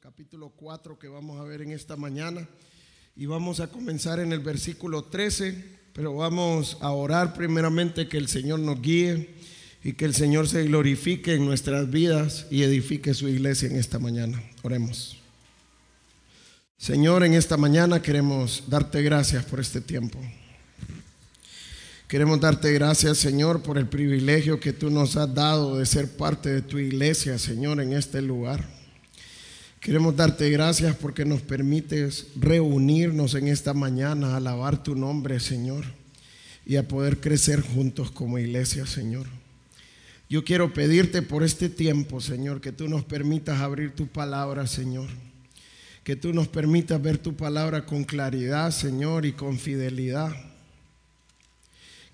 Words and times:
Capítulo 0.00 0.50
4 0.50 0.98
que 0.98 1.08
vamos 1.08 1.40
a 1.40 1.44
ver 1.44 1.62
en 1.62 1.72
esta 1.72 1.96
mañana 1.96 2.46
y 3.16 3.24
vamos 3.24 3.60
a 3.60 3.68
comenzar 3.68 4.20
en 4.20 4.30
el 4.30 4.40
versículo 4.40 5.04
13, 5.04 5.78
pero 5.94 6.14
vamos 6.14 6.76
a 6.80 6.90
orar 6.90 7.32
primeramente 7.32 8.06
que 8.06 8.18
el 8.18 8.28
Señor 8.28 8.58
nos 8.60 8.82
guíe 8.82 9.30
y 9.82 9.94
que 9.94 10.04
el 10.04 10.14
Señor 10.14 10.48
se 10.48 10.64
glorifique 10.64 11.34
en 11.34 11.46
nuestras 11.46 11.88
vidas 11.88 12.46
y 12.50 12.62
edifique 12.62 13.14
su 13.14 13.26
iglesia 13.28 13.70
en 13.70 13.76
esta 13.76 13.98
mañana. 13.98 14.42
Oremos. 14.62 15.16
Señor, 16.76 17.24
en 17.24 17.32
esta 17.32 17.56
mañana 17.56 18.02
queremos 18.02 18.64
darte 18.66 19.00
gracias 19.00 19.46
por 19.46 19.60
este 19.60 19.80
tiempo. 19.80 20.18
Queremos 22.06 22.38
darte 22.38 22.70
gracias, 22.72 23.16
Señor, 23.16 23.62
por 23.62 23.78
el 23.78 23.88
privilegio 23.88 24.60
que 24.60 24.74
tú 24.74 24.90
nos 24.90 25.16
has 25.16 25.32
dado 25.34 25.78
de 25.78 25.86
ser 25.86 26.16
parte 26.16 26.50
de 26.50 26.60
tu 26.60 26.78
iglesia, 26.78 27.38
Señor, 27.38 27.80
en 27.80 27.94
este 27.94 28.20
lugar. 28.20 28.79
Queremos 29.80 30.14
darte 30.14 30.50
gracias 30.50 30.94
porque 30.94 31.24
nos 31.24 31.40
permites 31.40 32.26
reunirnos 32.36 33.34
en 33.34 33.48
esta 33.48 33.72
mañana 33.72 34.34
a 34.34 34.36
alabar 34.36 34.82
tu 34.82 34.94
nombre, 34.94 35.40
Señor, 35.40 35.86
y 36.66 36.76
a 36.76 36.86
poder 36.86 37.18
crecer 37.18 37.62
juntos 37.62 38.10
como 38.10 38.38
iglesia, 38.38 38.84
Señor. 38.84 39.26
Yo 40.28 40.44
quiero 40.44 40.74
pedirte 40.74 41.22
por 41.22 41.42
este 41.42 41.70
tiempo, 41.70 42.20
Señor, 42.20 42.60
que 42.60 42.72
tú 42.72 42.88
nos 42.88 43.04
permitas 43.04 43.60
abrir 43.62 43.94
tu 43.94 44.06
palabra, 44.06 44.66
Señor. 44.66 45.08
Que 46.04 46.14
tú 46.14 46.34
nos 46.34 46.46
permitas 46.46 47.00
ver 47.00 47.16
tu 47.16 47.34
palabra 47.34 47.86
con 47.86 48.04
claridad, 48.04 48.72
Señor, 48.72 49.24
y 49.24 49.32
con 49.32 49.58
fidelidad. 49.58 50.30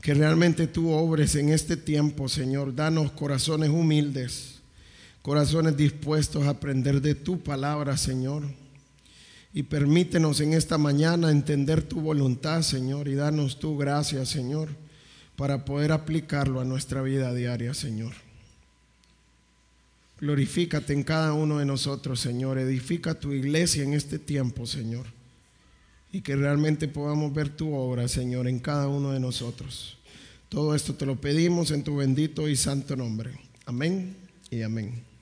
Que 0.01 0.15
realmente 0.15 0.69
tú 0.69 0.91
obres 0.91 1.35
en 1.35 1.49
este 1.49 1.77
tiempo, 1.77 2.29
Señor. 2.29 2.77
Danos 2.77 3.11
corazones 3.11 3.71
humildes 3.71 4.56
corazones 5.27 5.77
dispuestos 5.77 6.45
a 6.45 6.51
aprender 6.51 7.01
de 7.01 7.17
tu 7.17 7.41
palabra, 7.41 7.97
Señor. 7.97 8.45
Y 9.53 9.65
permítenos 9.65 10.41
en 10.41 10.53
esta 10.53 10.79
mañana 10.79 11.33
entender 11.33 11.83
tu 11.83 12.01
voluntad, 12.01 12.63
Señor, 12.63 13.09
y 13.09 13.17
danos 13.17 13.59
tu 13.59 13.77
gracia, 13.77 14.25
Señor, 14.25 14.69
para 15.35 15.65
poder 15.65 15.91
aplicarlo 15.91 16.61
a 16.61 16.65
nuestra 16.65 17.03
vida 17.03 17.35
diaria, 17.35 17.75
Señor. 17.75 18.13
Glorifícate 20.21 20.93
en 20.93 21.03
cada 21.03 21.33
uno 21.33 21.59
de 21.59 21.67
nosotros, 21.67 22.21
Señor. 22.21 22.57
Edifica 22.61 23.19
tu 23.19 23.33
iglesia 23.33 23.83
en 23.83 23.95
este 23.95 24.21
tiempo, 24.21 24.65
Señor. 24.65 25.07
Y 26.13 26.21
que 26.21 26.37
realmente 26.37 26.87
podamos 26.87 27.35
ver 27.35 27.49
tu 27.49 27.75
obra, 27.75 28.07
Señor, 28.07 28.47
en 28.47 28.61
cada 28.61 28.87
uno 28.87 29.11
de 29.11 29.19
nosotros. 29.19 29.99
Todo 30.49 30.77
esto 30.77 30.95
te 30.95 31.05
lo 31.05 31.21
pedimos 31.21 31.73
en 31.73 31.83
tu 31.83 31.97
bendito 31.97 32.49
y 32.49 32.55
santo 32.55 32.95
nombre. 32.95 33.33
Amén 33.65 34.15
y 34.53 34.63
amén. 34.63 35.16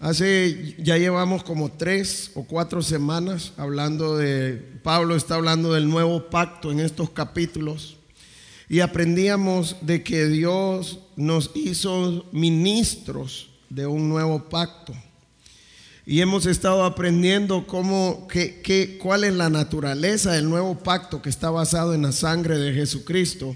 Hace, 0.00 0.76
ya 0.78 0.96
llevamos 0.96 1.44
como 1.44 1.70
tres 1.70 2.30
o 2.34 2.44
cuatro 2.44 2.80
semanas 2.80 3.52
hablando 3.58 4.16
de, 4.16 4.54
Pablo 4.82 5.14
está 5.14 5.34
hablando 5.34 5.74
del 5.74 5.90
nuevo 5.90 6.30
pacto 6.30 6.72
en 6.72 6.80
estos 6.80 7.10
capítulos 7.10 7.98
y 8.66 8.80
aprendíamos 8.80 9.76
de 9.82 10.02
que 10.02 10.26
Dios 10.26 11.00
nos 11.16 11.50
hizo 11.54 12.24
ministros 12.32 13.50
de 13.68 13.86
un 13.86 14.08
nuevo 14.08 14.48
pacto. 14.48 14.94
Y 16.06 16.22
hemos 16.22 16.46
estado 16.46 16.84
aprendiendo 16.84 17.66
cómo, 17.66 18.26
qué, 18.26 18.98
cuál 19.02 19.24
es 19.24 19.34
la 19.34 19.50
naturaleza 19.50 20.32
del 20.32 20.48
nuevo 20.48 20.78
pacto 20.78 21.20
que 21.20 21.28
está 21.28 21.50
basado 21.50 21.92
en 21.92 22.02
la 22.02 22.12
sangre 22.12 22.56
de 22.56 22.72
Jesucristo 22.72 23.54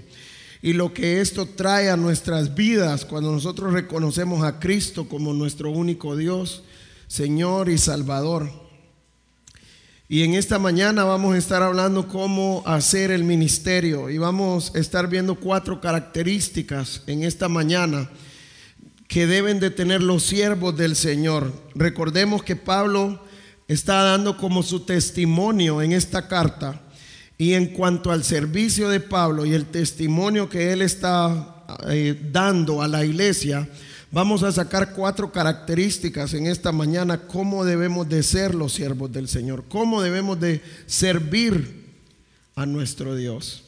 y 0.65 0.73
lo 0.73 0.95
que 0.95 1.21
esto 1.21 1.45
trae 1.45 1.91
a 1.91 1.95
nuestras 1.95 2.55
vidas 2.55 3.05
cuando 3.05 3.31
nosotros 3.31 3.71
reconocemos 3.71 4.43
a 4.43 4.59
Cristo 4.59 5.07
como 5.07 5.31
nuestro 5.31 5.69
único 5.69 6.15
Dios, 6.15 6.63
Señor 7.05 7.69
y 7.69 7.77
Salvador. 7.77 8.49
Y 10.09 10.23
en 10.23 10.33
esta 10.33 10.57
mañana 10.57 11.03
vamos 11.03 11.35
a 11.35 11.37
estar 11.37 11.61
hablando 11.61 12.07
cómo 12.07 12.63
hacer 12.65 13.11
el 13.11 13.23
ministerio 13.23 14.09
y 14.09 14.17
vamos 14.17 14.71
a 14.73 14.79
estar 14.79 15.07
viendo 15.07 15.35
cuatro 15.35 15.79
características 15.79 17.03
en 17.05 17.21
esta 17.21 17.47
mañana 17.47 18.09
que 19.07 19.27
deben 19.27 19.59
de 19.59 19.69
tener 19.69 20.01
los 20.01 20.23
siervos 20.23 20.75
del 20.75 20.95
Señor. 20.95 21.53
Recordemos 21.75 22.41
que 22.41 22.55
Pablo 22.55 23.21
está 23.67 24.01
dando 24.01 24.35
como 24.35 24.63
su 24.63 24.79
testimonio 24.79 25.83
en 25.83 25.91
esta 25.91 26.27
carta 26.27 26.81
y 27.37 27.53
en 27.53 27.67
cuanto 27.67 28.11
al 28.11 28.23
servicio 28.23 28.89
de 28.89 28.99
Pablo 28.99 29.45
y 29.45 29.53
el 29.53 29.65
testimonio 29.65 30.49
que 30.49 30.71
él 30.71 30.81
está 30.81 31.65
eh, 31.89 32.19
dando 32.31 32.81
a 32.81 32.87
la 32.87 33.03
iglesia, 33.03 33.67
vamos 34.11 34.43
a 34.43 34.51
sacar 34.51 34.93
cuatro 34.93 35.31
características 35.31 36.33
en 36.33 36.47
esta 36.47 36.71
mañana, 36.71 37.27
cómo 37.27 37.65
debemos 37.65 38.07
de 38.07 38.23
ser 38.23 38.55
los 38.55 38.73
siervos 38.73 39.11
del 39.11 39.27
Señor, 39.27 39.65
cómo 39.67 40.01
debemos 40.01 40.39
de 40.39 40.61
servir 40.85 41.83
a 42.55 42.65
nuestro 42.65 43.15
Dios. 43.15 43.63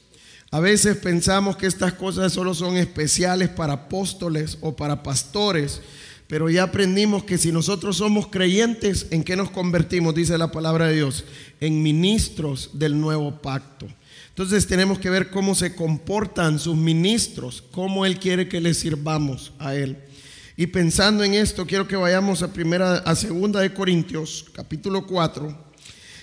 A 0.50 0.62
veces 0.62 0.96
pensamos 0.96 1.58
que 1.58 1.68
estas 1.68 1.94
cosas 1.94 2.32
solo 2.32 2.54
son 2.54 2.78
especiales 2.78 3.50
para 3.50 3.74
apóstoles 3.74 4.58
o 4.62 4.78
para 4.78 5.04
pastores, 5.04 5.82
pero 6.28 6.50
ya 6.50 6.64
aprendimos 6.64 7.24
que 7.24 7.38
si 7.38 7.52
nosotros 7.54 7.98
somos 7.98 8.28
creyentes, 8.28 9.08
¿en 9.12 9.24
qué 9.24 9.38
nos 9.38 9.50
convertimos? 9.50 10.14
Dice 10.14 10.38
la 10.38 10.52
palabra 10.52 10.88
de 10.88 10.96
Dios, 10.96 11.24
en 11.62 11.82
ministros 11.82 12.72
del 12.74 13.00
nuevo 13.00 13.42
pacto. 13.42 13.88
Entonces 14.30 14.68
tenemos 14.68 15.00
que 15.00 15.10
ver 15.10 15.30
cómo 15.30 15.56
se 15.56 15.74
comportan 15.74 16.60
sus 16.60 16.76
ministros, 16.76 17.64
cómo 17.72 18.06
Él 18.06 18.20
quiere 18.20 18.50
que 18.50 18.60
les 18.60 18.78
sirvamos 18.78 19.54
a 19.58 19.74
Él. 19.74 19.98
Y 20.58 20.68
pensando 20.68 21.24
en 21.24 21.34
esto, 21.34 21.66
quiero 21.66 21.88
que 21.88 21.96
vayamos 21.96 22.44
a 22.44 22.52
primera, 22.52 22.98
a 22.98 23.16
segunda 23.16 23.62
de 23.62 23.74
Corintios, 23.74 24.46
capítulo 24.54 25.08
4. 25.08 25.66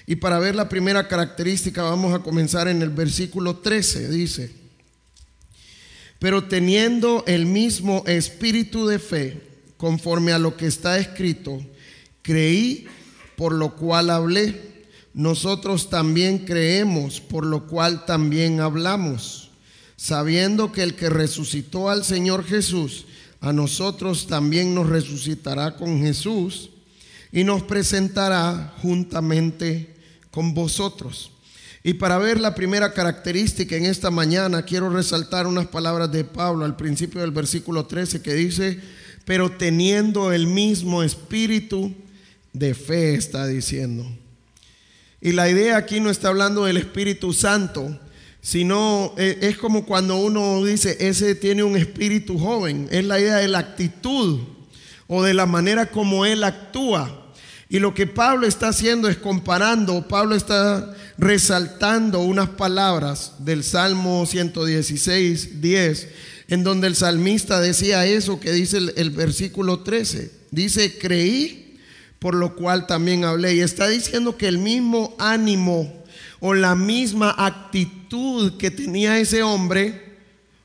Y 0.06 0.16
para 0.16 0.38
ver 0.38 0.54
la 0.54 0.68
primera 0.68 1.08
característica, 1.08 1.82
vamos 1.82 2.12
a 2.12 2.18
comenzar 2.18 2.68
en 2.68 2.82
el 2.82 2.90
versículo 2.90 3.56
13. 3.56 4.10
Dice, 4.10 4.52
pero 6.18 6.44
teniendo 6.44 7.24
el 7.26 7.46
mismo 7.46 8.04
espíritu 8.06 8.86
de 8.86 8.98
fe, 8.98 9.53
conforme 9.76 10.32
a 10.32 10.38
lo 10.38 10.56
que 10.56 10.66
está 10.66 10.98
escrito, 10.98 11.60
creí, 12.22 12.86
por 13.36 13.52
lo 13.52 13.76
cual 13.76 14.10
hablé. 14.10 14.74
Nosotros 15.12 15.90
también 15.90 16.38
creemos, 16.38 17.20
por 17.20 17.46
lo 17.46 17.66
cual 17.66 18.04
también 18.04 18.60
hablamos, 18.60 19.50
sabiendo 19.96 20.72
que 20.72 20.82
el 20.82 20.94
que 20.94 21.08
resucitó 21.08 21.88
al 21.88 22.04
Señor 22.04 22.44
Jesús, 22.44 23.06
a 23.40 23.52
nosotros 23.52 24.26
también 24.26 24.74
nos 24.74 24.88
resucitará 24.88 25.76
con 25.76 26.00
Jesús 26.00 26.70
y 27.30 27.44
nos 27.44 27.62
presentará 27.62 28.74
juntamente 28.80 29.94
con 30.30 30.54
vosotros. 30.54 31.30
Y 31.82 31.94
para 31.94 32.16
ver 32.16 32.40
la 32.40 32.54
primera 32.54 32.94
característica 32.94 33.76
en 33.76 33.84
esta 33.84 34.10
mañana, 34.10 34.62
quiero 34.62 34.88
resaltar 34.88 35.46
unas 35.46 35.66
palabras 35.66 36.10
de 36.10 36.24
Pablo 36.24 36.64
al 36.64 36.76
principio 36.76 37.20
del 37.20 37.30
versículo 37.30 37.84
13 37.84 38.22
que 38.22 38.32
dice, 38.32 38.80
pero 39.24 39.50
teniendo 39.50 40.32
el 40.32 40.46
mismo 40.46 41.02
espíritu 41.02 41.92
de 42.52 42.74
fe, 42.74 43.14
está 43.14 43.46
diciendo. 43.46 44.06
Y 45.20 45.32
la 45.32 45.48
idea 45.48 45.76
aquí 45.76 46.00
no 46.00 46.10
está 46.10 46.28
hablando 46.28 46.64
del 46.64 46.76
Espíritu 46.76 47.32
Santo, 47.32 47.98
sino 48.42 49.14
eh, 49.16 49.38
es 49.40 49.56
como 49.56 49.86
cuando 49.86 50.16
uno 50.16 50.62
dice, 50.62 50.98
ese 51.00 51.34
tiene 51.34 51.62
un 51.62 51.76
espíritu 51.76 52.38
joven, 52.38 52.88
es 52.90 53.06
la 53.06 53.18
idea 53.18 53.36
de 53.36 53.48
la 53.48 53.60
actitud 53.60 54.40
o 55.06 55.22
de 55.22 55.32
la 55.32 55.46
manera 55.46 55.86
como 55.86 56.26
él 56.26 56.44
actúa. 56.44 57.22
Y 57.70 57.78
lo 57.78 57.94
que 57.94 58.06
Pablo 58.06 58.46
está 58.46 58.68
haciendo 58.68 59.08
es 59.08 59.16
comparando, 59.16 60.06
Pablo 60.06 60.36
está 60.36 60.94
resaltando 61.16 62.20
unas 62.20 62.50
palabras 62.50 63.32
del 63.38 63.64
Salmo 63.64 64.26
116, 64.26 65.62
10, 65.62 66.08
en 66.48 66.62
donde 66.62 66.86
el 66.86 66.96
salmista 66.96 67.60
decía 67.60 68.06
eso 68.06 68.40
que 68.40 68.52
dice 68.52 68.78
el, 68.96 69.10
versículo 69.10 69.80
13. 69.80 70.30
Dice, 70.50 70.98
creí, 70.98 71.78
por 72.18 72.34
lo 72.34 72.54
cual 72.54 72.86
también 72.86 73.24
hablé. 73.24 73.54
Y 73.54 73.60
está 73.60 73.88
diciendo 73.88 74.36
que 74.36 74.48
el 74.48 74.58
mismo 74.58 75.14
ánimo 75.18 76.04
o 76.40 76.54
la 76.54 76.74
misma 76.74 77.34
actitud 77.38 78.58
que 78.58 78.70
tenía 78.70 79.18
ese 79.18 79.42
hombre, 79.42 80.16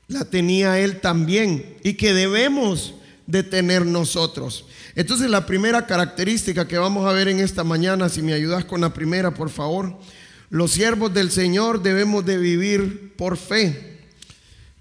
la 0.08 0.24
tenía 0.24 0.78
él 0.78 1.00
también. 1.00 1.76
Y 1.82 1.94
que 1.94 2.12
debemos 2.12 2.94
de 3.26 3.42
tener 3.42 3.86
nosotros. 3.86 4.66
Entonces 4.94 5.30
la 5.30 5.46
primera 5.46 5.86
característica 5.86 6.68
que 6.68 6.76
vamos 6.76 7.08
a 7.08 7.12
ver 7.12 7.28
en 7.28 7.38
esta 7.38 7.64
mañana, 7.64 8.08
si 8.08 8.22
me 8.22 8.34
ayudas 8.34 8.64
con 8.64 8.80
la 8.80 8.92
primera, 8.92 9.32
por 9.32 9.48
favor, 9.48 9.96
los 10.50 10.72
siervos 10.72 11.14
del 11.14 11.30
Señor 11.30 11.82
debemos 11.82 12.26
de 12.26 12.36
vivir 12.36 13.14
por 13.16 13.36
fe. 13.36 13.89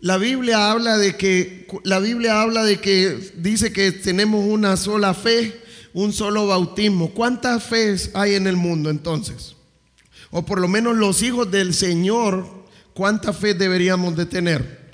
La 0.01 0.17
Biblia 0.17 0.71
habla 0.71 0.97
de 0.97 1.17
que 1.17 1.67
la 1.83 1.99
Biblia 1.99 2.41
habla 2.41 2.63
de 2.63 2.79
que 2.79 3.33
dice 3.35 3.73
que 3.73 3.91
tenemos 3.91 4.45
una 4.45 4.77
sola 4.77 5.13
fe, 5.13 5.61
un 5.93 6.13
solo 6.13 6.47
bautismo. 6.47 7.09
¿Cuántas 7.09 7.63
fees 7.63 8.11
hay 8.13 8.35
en 8.35 8.47
el 8.47 8.55
mundo 8.55 8.89
entonces? 8.89 9.55
O 10.31 10.45
por 10.45 10.61
lo 10.61 10.69
menos 10.69 10.95
los 10.95 11.21
hijos 11.21 11.51
del 11.51 11.73
Señor, 11.73 12.47
¿cuánta 12.93 13.33
fe 13.33 13.53
deberíamos 13.53 14.15
de 14.15 14.25
tener? 14.25 14.91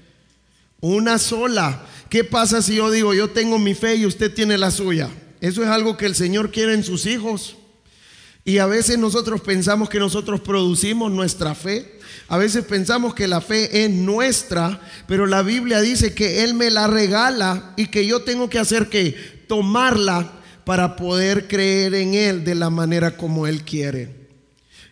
Una 0.79 1.19
sola. 1.19 1.85
¿Qué 2.09 2.23
pasa 2.23 2.63
si 2.63 2.75
yo 2.75 2.89
digo, 2.89 3.13
yo 3.13 3.29
tengo 3.29 3.59
mi 3.59 3.75
fe 3.75 3.95
y 3.97 4.07
usted 4.07 4.33
tiene 4.33 4.57
la 4.57 4.71
suya? 4.71 5.09
¿Eso 5.39 5.61
es 5.61 5.69
algo 5.69 5.97
que 5.97 6.07
el 6.07 6.15
Señor 6.15 6.51
quiere 6.51 6.73
en 6.73 6.83
sus 6.83 7.05
hijos? 7.05 7.57
Y 8.47 8.59
a 8.59 8.67
veces 8.67 8.99
nosotros 8.99 9.41
pensamos 9.41 9.89
que 9.89 9.97
nosotros 9.97 10.39
producimos 10.39 11.11
nuestra 11.11 11.55
fe. 11.55 11.99
A 12.27 12.37
veces 12.37 12.63
pensamos 12.63 13.15
que 13.15 13.27
la 13.27 13.41
fe 13.41 13.83
es 13.83 13.89
nuestra, 13.89 14.79
pero 15.07 15.25
la 15.25 15.41
Biblia 15.41 15.81
dice 15.81 16.13
que 16.13 16.43
Él 16.43 16.53
me 16.53 16.69
la 16.69 16.85
regala 16.85 17.73
y 17.75 17.87
que 17.87 18.05
yo 18.05 18.21
tengo 18.21 18.47
que 18.47 18.59
hacer 18.59 18.87
que 18.87 19.13
tomarla 19.47 20.31
para 20.63 20.95
poder 20.95 21.47
creer 21.47 21.95
en 21.95 22.13
Él 22.13 22.43
de 22.43 22.53
la 22.53 22.69
manera 22.69 23.17
como 23.17 23.47
Él 23.47 23.63
quiere. 23.63 24.25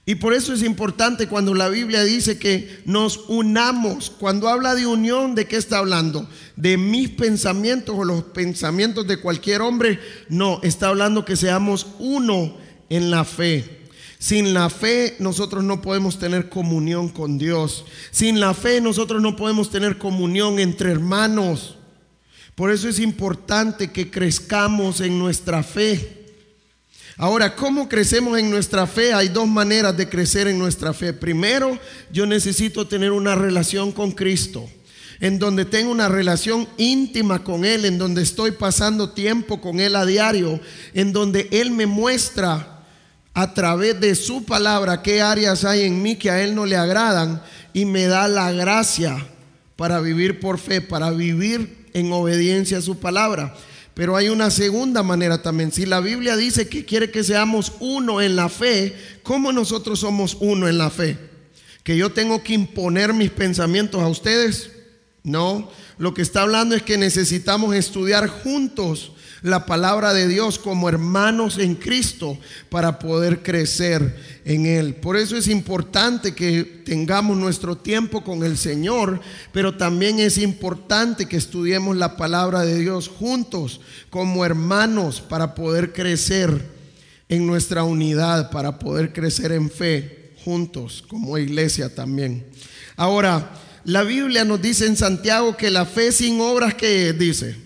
Y 0.04 0.16
por 0.16 0.34
eso 0.34 0.52
es 0.54 0.64
importante 0.64 1.28
cuando 1.28 1.54
la 1.54 1.70
Biblia 1.70 2.04
dice 2.04 2.40
que 2.40 2.82
nos 2.86 3.26
unamos. 3.28 4.10
Cuando 4.10 4.50
habla 4.50 4.74
de 4.74 4.88
unión, 4.88 5.36
¿de 5.36 5.46
qué 5.46 5.58
está 5.58 5.78
hablando? 5.78 6.28
¿De 6.56 6.78
mis 6.78 7.10
pensamientos 7.10 7.96
o 7.98 8.04
los 8.04 8.24
pensamientos 8.24 9.08
de 9.08 9.18
cualquier 9.18 9.62
hombre? 9.62 10.00
No, 10.28 10.60
está 10.64 10.88
hablando 10.88 11.24
que 11.24 11.36
seamos 11.36 11.86
uno 12.00 12.63
en 12.90 13.12
la 13.12 13.24
fe. 13.24 13.84
Sin 14.24 14.54
la 14.54 14.70
fe 14.70 15.18
nosotros 15.20 15.66
no 15.66 15.82
podemos 15.82 16.18
tener 16.18 16.48
comunión 16.48 17.10
con 17.10 17.38
Dios. 17.38 17.84
Sin 18.10 18.40
la 18.40 18.54
fe 18.54 18.80
nosotros 18.80 19.22
no 19.22 19.36
podemos 19.36 19.70
tener 19.70 19.98
comunión 19.98 20.60
entre 20.60 20.92
hermanos. 20.92 21.76
Por 22.56 22.72
eso 22.72 22.88
es 22.88 23.00
importante 23.00 23.92
que 23.92 24.10
crezcamos 24.10 25.02
en 25.02 25.20
nuestra 25.20 25.62
fe. 25.62 26.24
Ahora, 27.18 27.54
¿cómo 27.56 27.90
crecemos 27.90 28.40
en 28.40 28.50
nuestra 28.50 28.88
fe? 28.88 29.14
Hay 29.14 29.28
dos 29.28 29.48
maneras 29.48 29.98
de 29.98 30.08
crecer 30.08 30.48
en 30.48 30.58
nuestra 30.58 30.94
fe. 30.94 31.12
Primero, 31.14 31.78
yo 32.10 32.26
necesito 32.26 32.88
tener 32.88 33.12
una 33.12 33.36
relación 33.36 33.92
con 33.92 34.12
Cristo, 34.12 34.68
en 35.20 35.38
donde 35.38 35.66
tengo 35.66 35.92
una 35.92 36.08
relación 36.08 36.68
íntima 36.78 37.44
con 37.44 37.66
Él, 37.66 37.86
en 37.86 37.98
donde 37.98 38.24
estoy 38.24 38.52
pasando 38.52 39.12
tiempo 39.12 39.60
con 39.60 39.80
Él 39.80 39.96
a 39.96 40.06
diario, 40.06 40.60
en 40.94 41.12
donde 41.12 41.50
Él 41.52 41.72
me 41.72 41.86
muestra 41.86 42.73
a 43.34 43.54
través 43.54 44.00
de 44.00 44.16
su 44.16 44.46
palabra 44.46 45.02
qué 45.02 45.22
áreas 45.22 45.66
hay 45.66 45.84
en 45.84 46.02
mí 46.02 46.16
que 46.16 46.30
a 46.30 46.44
Él 46.44 46.54
no 46.54 46.66
le 46.66 46.76
agradan 46.76 47.42
y 47.74 47.86
me 47.86 48.06
da 48.06 48.28
la 48.28 48.52
gracia 48.52 49.26
para 49.76 50.00
vivir 50.00 50.40
por 50.40 50.60
fe, 50.60 50.82
para 50.82 51.12
vivir 51.12 51.88
en 51.94 52.12
obediencia 52.12 52.78
a 52.78 52.82
su 52.82 53.00
palabra. 53.00 53.56
Pero 53.94 54.16
hay 54.16 54.30
una 54.30 54.50
segunda 54.50 55.04
manera 55.04 55.42
también. 55.42 55.72
Si 55.72 55.86
la 55.86 56.00
Biblia 56.00 56.36
dice 56.36 56.68
que 56.68 56.86
quiere 56.86 57.12
que 57.12 57.24
seamos 57.24 57.74
uno 57.80 58.22
en 58.22 58.36
la 58.36 58.50
fe, 58.50 58.96
¿cómo 59.22 59.52
nosotros 59.52 60.00
somos 60.00 60.38
uno 60.40 60.68
en 60.68 60.78
la 60.78 60.90
fe? 60.90 61.18
¿Que 61.84 61.98
yo 61.98 62.12
tengo 62.12 62.44
que 62.44 62.54
imponer 62.54 63.14
mis 63.14 63.30
pensamientos 63.30 64.02
a 64.02 64.08
ustedes? 64.08 64.72
No, 65.24 65.70
lo 65.98 66.14
que 66.14 66.22
está 66.22 66.42
hablando 66.42 66.76
es 66.76 66.82
que 66.82 66.98
necesitamos 66.98 67.76
estudiar 67.76 68.28
juntos 68.28 69.12
la 69.44 69.66
palabra 69.66 70.14
de 70.14 70.28
Dios 70.28 70.58
como 70.58 70.88
hermanos 70.88 71.58
en 71.60 71.76
Cristo 71.76 72.38
para 72.70 72.98
poder 72.98 73.44
crecer 73.44 74.18
en 74.46 74.66
Él. 74.66 74.96
Por 74.96 75.18
eso 75.18 75.36
es 75.36 75.50
importante 75.50 76.34
que 76.34 76.64
tengamos 76.64 77.38
nuestro 77.38 77.78
tiempo 77.78 78.24
con 78.24 78.44
el 78.44 78.58
Señor, 78.58 79.20
pero 79.52 79.76
también 79.76 80.20
es 80.20 80.38
importante 80.38 81.26
que 81.26 81.38
estudiemos 81.38 81.98
la 81.98 82.16
palabra 82.16 82.62
de 82.62 82.80
Dios 82.80 83.10
juntos 83.10 83.82
como 84.10 84.46
hermanos 84.46 85.20
para 85.20 85.54
poder 85.54 85.92
crecer 85.92 86.72
en 87.28 87.46
nuestra 87.46 87.84
unidad, 87.84 88.50
para 88.50 88.80
poder 88.80 89.12
crecer 89.12 89.52
en 89.52 89.70
fe 89.70 90.32
juntos 90.46 91.04
como 91.08 91.38
iglesia 91.38 91.94
también. 91.94 92.46
Ahora, 92.96 93.52
la 93.84 94.04
Biblia 94.04 94.46
nos 94.46 94.62
dice 94.62 94.86
en 94.86 94.96
Santiago 94.96 95.58
que 95.58 95.70
la 95.70 95.86
fe 95.86 96.14
sin 96.14 96.40
obras 96.40 96.74
que 96.76 97.12
dice 97.12 97.63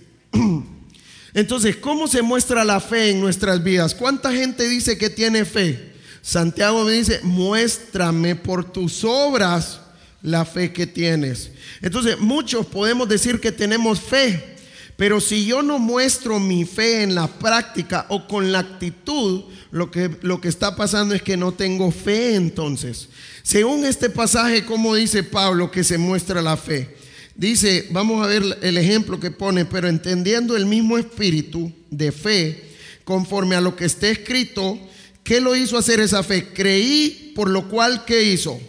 Entonces, 1.38 1.75
¿cómo 1.75 2.07
se 2.07 2.24
muestra 2.24 2.66
la 2.66 2.80
fe 2.80 3.12
en 3.12 3.22
nuestras 3.22 3.63
vidas? 3.63 3.94
¿Cuánta 3.94 4.31
gente 4.31 4.68
dice 4.68 4.98
que 4.98 5.12
tiene 5.12 5.45
fe? 5.45 5.94
Santiago 6.24 6.84
me 6.84 6.94
dice, 6.94 7.19
muéstrame 7.22 8.36
por 8.36 8.63
tus 8.72 9.04
obras 9.04 9.80
la 10.24 10.45
fe 10.45 10.74
que 10.74 10.88
tienes. 10.88 11.51
Entonces, 11.84 12.18
muchos 12.18 12.66
podemos 12.66 13.07
decir 13.07 13.39
que 13.39 13.51
tenemos 13.51 14.01
fe, 14.01 14.56
pero 14.95 15.22
si 15.22 15.45
yo 15.45 15.62
no 15.62 15.78
muestro 15.78 16.39
mi 16.39 16.66
fe 16.66 17.04
en 17.04 17.13
la 17.13 17.28
práctica 17.28 18.07
o 18.10 18.28
con 18.28 18.51
la 18.51 18.57
actitud, 18.57 19.44
lo 19.69 19.92
que, 19.92 20.10
lo 20.24 20.42
que 20.42 20.48
está 20.48 20.75
pasando 20.75 21.13
es 21.13 21.22
que 21.22 21.38
no 21.38 21.51
tengo 21.51 21.92
fe 21.92 22.33
entonces. 22.33 23.10
Según 23.44 23.86
este 23.86 24.10
pasaje, 24.10 24.66
¿cómo 24.66 24.95
dice 24.95 25.22
Pablo 25.22 25.69
que 25.69 25.83
se 25.83 26.00
muestra 26.00 26.42
la 26.42 26.57
fe? 26.57 26.96
Dice, 27.38 27.88
vamos 27.92 28.25
a 28.25 28.28
ver 28.28 28.57
el 28.63 28.80
ejemplo 28.80 29.19
que 29.19 29.30
pone, 29.30 29.63
pero 29.63 29.88
entendiendo 29.88 30.57
el 30.57 30.66
mismo 30.66 30.98
espíritu 30.98 31.72
de 31.92 32.12
fe, 32.12 32.63
conforme 33.04 33.56
a 33.56 33.62
lo 33.62 33.75
que 33.75 33.86
esté 33.86 34.10
escrito, 34.10 34.80
¿qué 35.24 35.39
lo 35.39 35.56
hizo 35.56 35.78
hacer 35.78 36.00
esa 36.00 36.24
fe? 36.24 36.51
Creí, 36.51 37.31
por 37.36 37.48
lo 37.48 37.69
cual, 37.69 38.06
¿qué 38.06 38.24
hizo? 38.24 38.60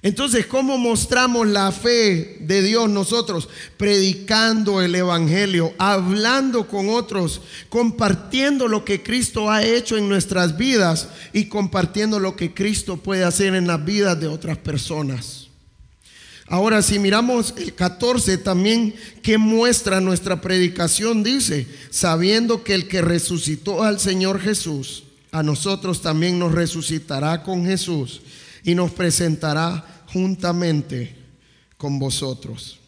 Entonces, 0.00 0.46
¿cómo 0.46 0.78
mostramos 0.78 1.48
la 1.48 1.72
fe 1.72 2.38
de 2.40 2.62
Dios 2.62 2.88
nosotros? 2.88 3.48
Predicando 3.76 4.80
el 4.80 4.94
Evangelio, 4.94 5.74
hablando 5.76 6.68
con 6.68 6.88
otros, 6.88 7.40
compartiendo 7.68 8.68
lo 8.68 8.84
que 8.84 9.02
Cristo 9.02 9.50
ha 9.50 9.64
hecho 9.64 9.96
en 9.96 10.08
nuestras 10.08 10.56
vidas 10.56 11.08
y 11.32 11.46
compartiendo 11.46 12.20
lo 12.20 12.36
que 12.36 12.54
Cristo 12.54 12.96
puede 12.96 13.24
hacer 13.24 13.56
en 13.56 13.66
las 13.66 13.84
vidas 13.84 14.20
de 14.20 14.28
otras 14.28 14.56
personas. 14.56 15.39
Ahora, 16.50 16.82
si 16.82 16.98
miramos 16.98 17.54
el 17.56 17.74
14 17.74 18.36
también, 18.38 18.92
que 19.22 19.38
muestra 19.38 20.00
nuestra 20.00 20.40
predicación, 20.40 21.22
dice, 21.22 21.68
sabiendo 21.90 22.64
que 22.64 22.74
el 22.74 22.88
que 22.88 23.02
resucitó 23.02 23.84
al 23.84 24.00
Señor 24.00 24.40
Jesús, 24.40 25.04
a 25.30 25.44
nosotros 25.44 26.02
también 26.02 26.40
nos 26.40 26.50
resucitará 26.50 27.44
con 27.44 27.64
Jesús 27.66 28.22
y 28.64 28.74
nos 28.74 28.90
presentará 28.90 30.02
juntamente 30.12 31.14
con 31.78 32.00
vosotros. 32.00 32.80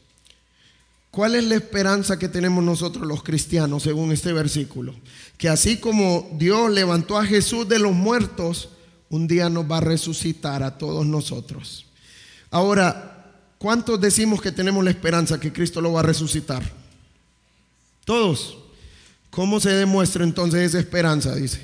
¿Cuál 1.12 1.36
es 1.36 1.44
la 1.44 1.54
esperanza 1.54 2.18
que 2.18 2.28
tenemos 2.28 2.64
nosotros 2.64 3.06
los 3.06 3.22
cristianos 3.22 3.84
según 3.84 4.10
este 4.10 4.32
versículo? 4.32 4.92
Que 5.38 5.48
así 5.48 5.76
como 5.76 6.28
Dios 6.36 6.68
levantó 6.72 7.16
a 7.16 7.24
Jesús 7.24 7.68
de 7.68 7.78
los 7.78 7.92
muertos, 7.92 8.70
un 9.08 9.28
día 9.28 9.48
nos 9.48 9.70
va 9.70 9.76
a 9.76 9.82
resucitar 9.82 10.64
a 10.64 10.78
todos 10.78 11.06
nosotros. 11.06 11.86
Ahora, 12.50 13.11
¿Cuántos 13.62 14.00
decimos 14.00 14.42
que 14.42 14.50
tenemos 14.50 14.82
la 14.82 14.90
esperanza 14.90 15.38
que 15.38 15.52
Cristo 15.52 15.80
lo 15.80 15.92
va 15.92 16.00
a 16.00 16.02
resucitar? 16.02 16.64
Todos. 18.04 18.58
¿Cómo 19.30 19.60
se 19.60 19.70
demuestra 19.70 20.24
entonces 20.24 20.62
esa 20.62 20.80
esperanza? 20.80 21.32
Dice. 21.36 21.60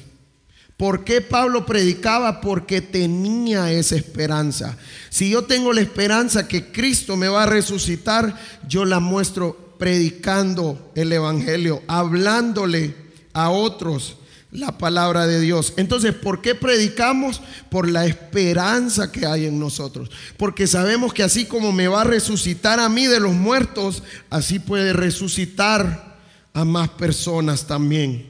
¿Por 0.77 1.03
qué 1.03 1.21
Pablo 1.21 1.67
predicaba? 1.67 2.41
Porque 2.41 2.81
tenía 2.81 3.73
esa 3.73 3.97
esperanza. 3.97 4.79
Si 5.11 5.29
yo 5.31 5.43
tengo 5.47 5.73
la 5.73 5.81
esperanza 5.81 6.47
que 6.47 6.71
Cristo 6.71 7.17
me 7.17 7.27
va 7.27 7.43
a 7.43 7.47
resucitar, 7.47 8.33
yo 8.69 8.85
la 8.85 9.01
muestro 9.01 9.75
predicando 9.77 10.93
el 10.95 11.13
Evangelio, 11.13 11.83
hablándole 11.89 12.95
a 13.33 13.51
otros 13.51 14.19
la 14.51 14.79
palabra 14.79 15.27
de 15.27 15.41
Dios. 15.41 15.75
Entonces, 15.77 16.15
¿por 16.15 16.41
qué 16.41 16.55
predicamos? 16.55 17.43
Por 17.71 17.89
la 17.91 18.07
esperanza 18.07 19.13
que 19.13 19.27
hay 19.27 19.47
en 19.47 19.59
nosotros. 19.59 20.11
Porque 20.37 20.67
sabemos 20.67 21.13
que 21.13 21.23
así 21.23 21.45
como 21.45 21.73
me 21.73 21.89
va 21.89 22.03
a 22.03 22.05
resucitar 22.05 22.81
a 22.81 22.89
mí 22.89 23.07
de 23.07 23.21
los 23.21 23.35
muertos, 23.35 24.03
así 24.31 24.59
puede 24.59 24.93
resucitar 24.93 26.19
a 26.55 26.65
más 26.65 26.89
personas 26.91 27.67
también. 27.67 28.27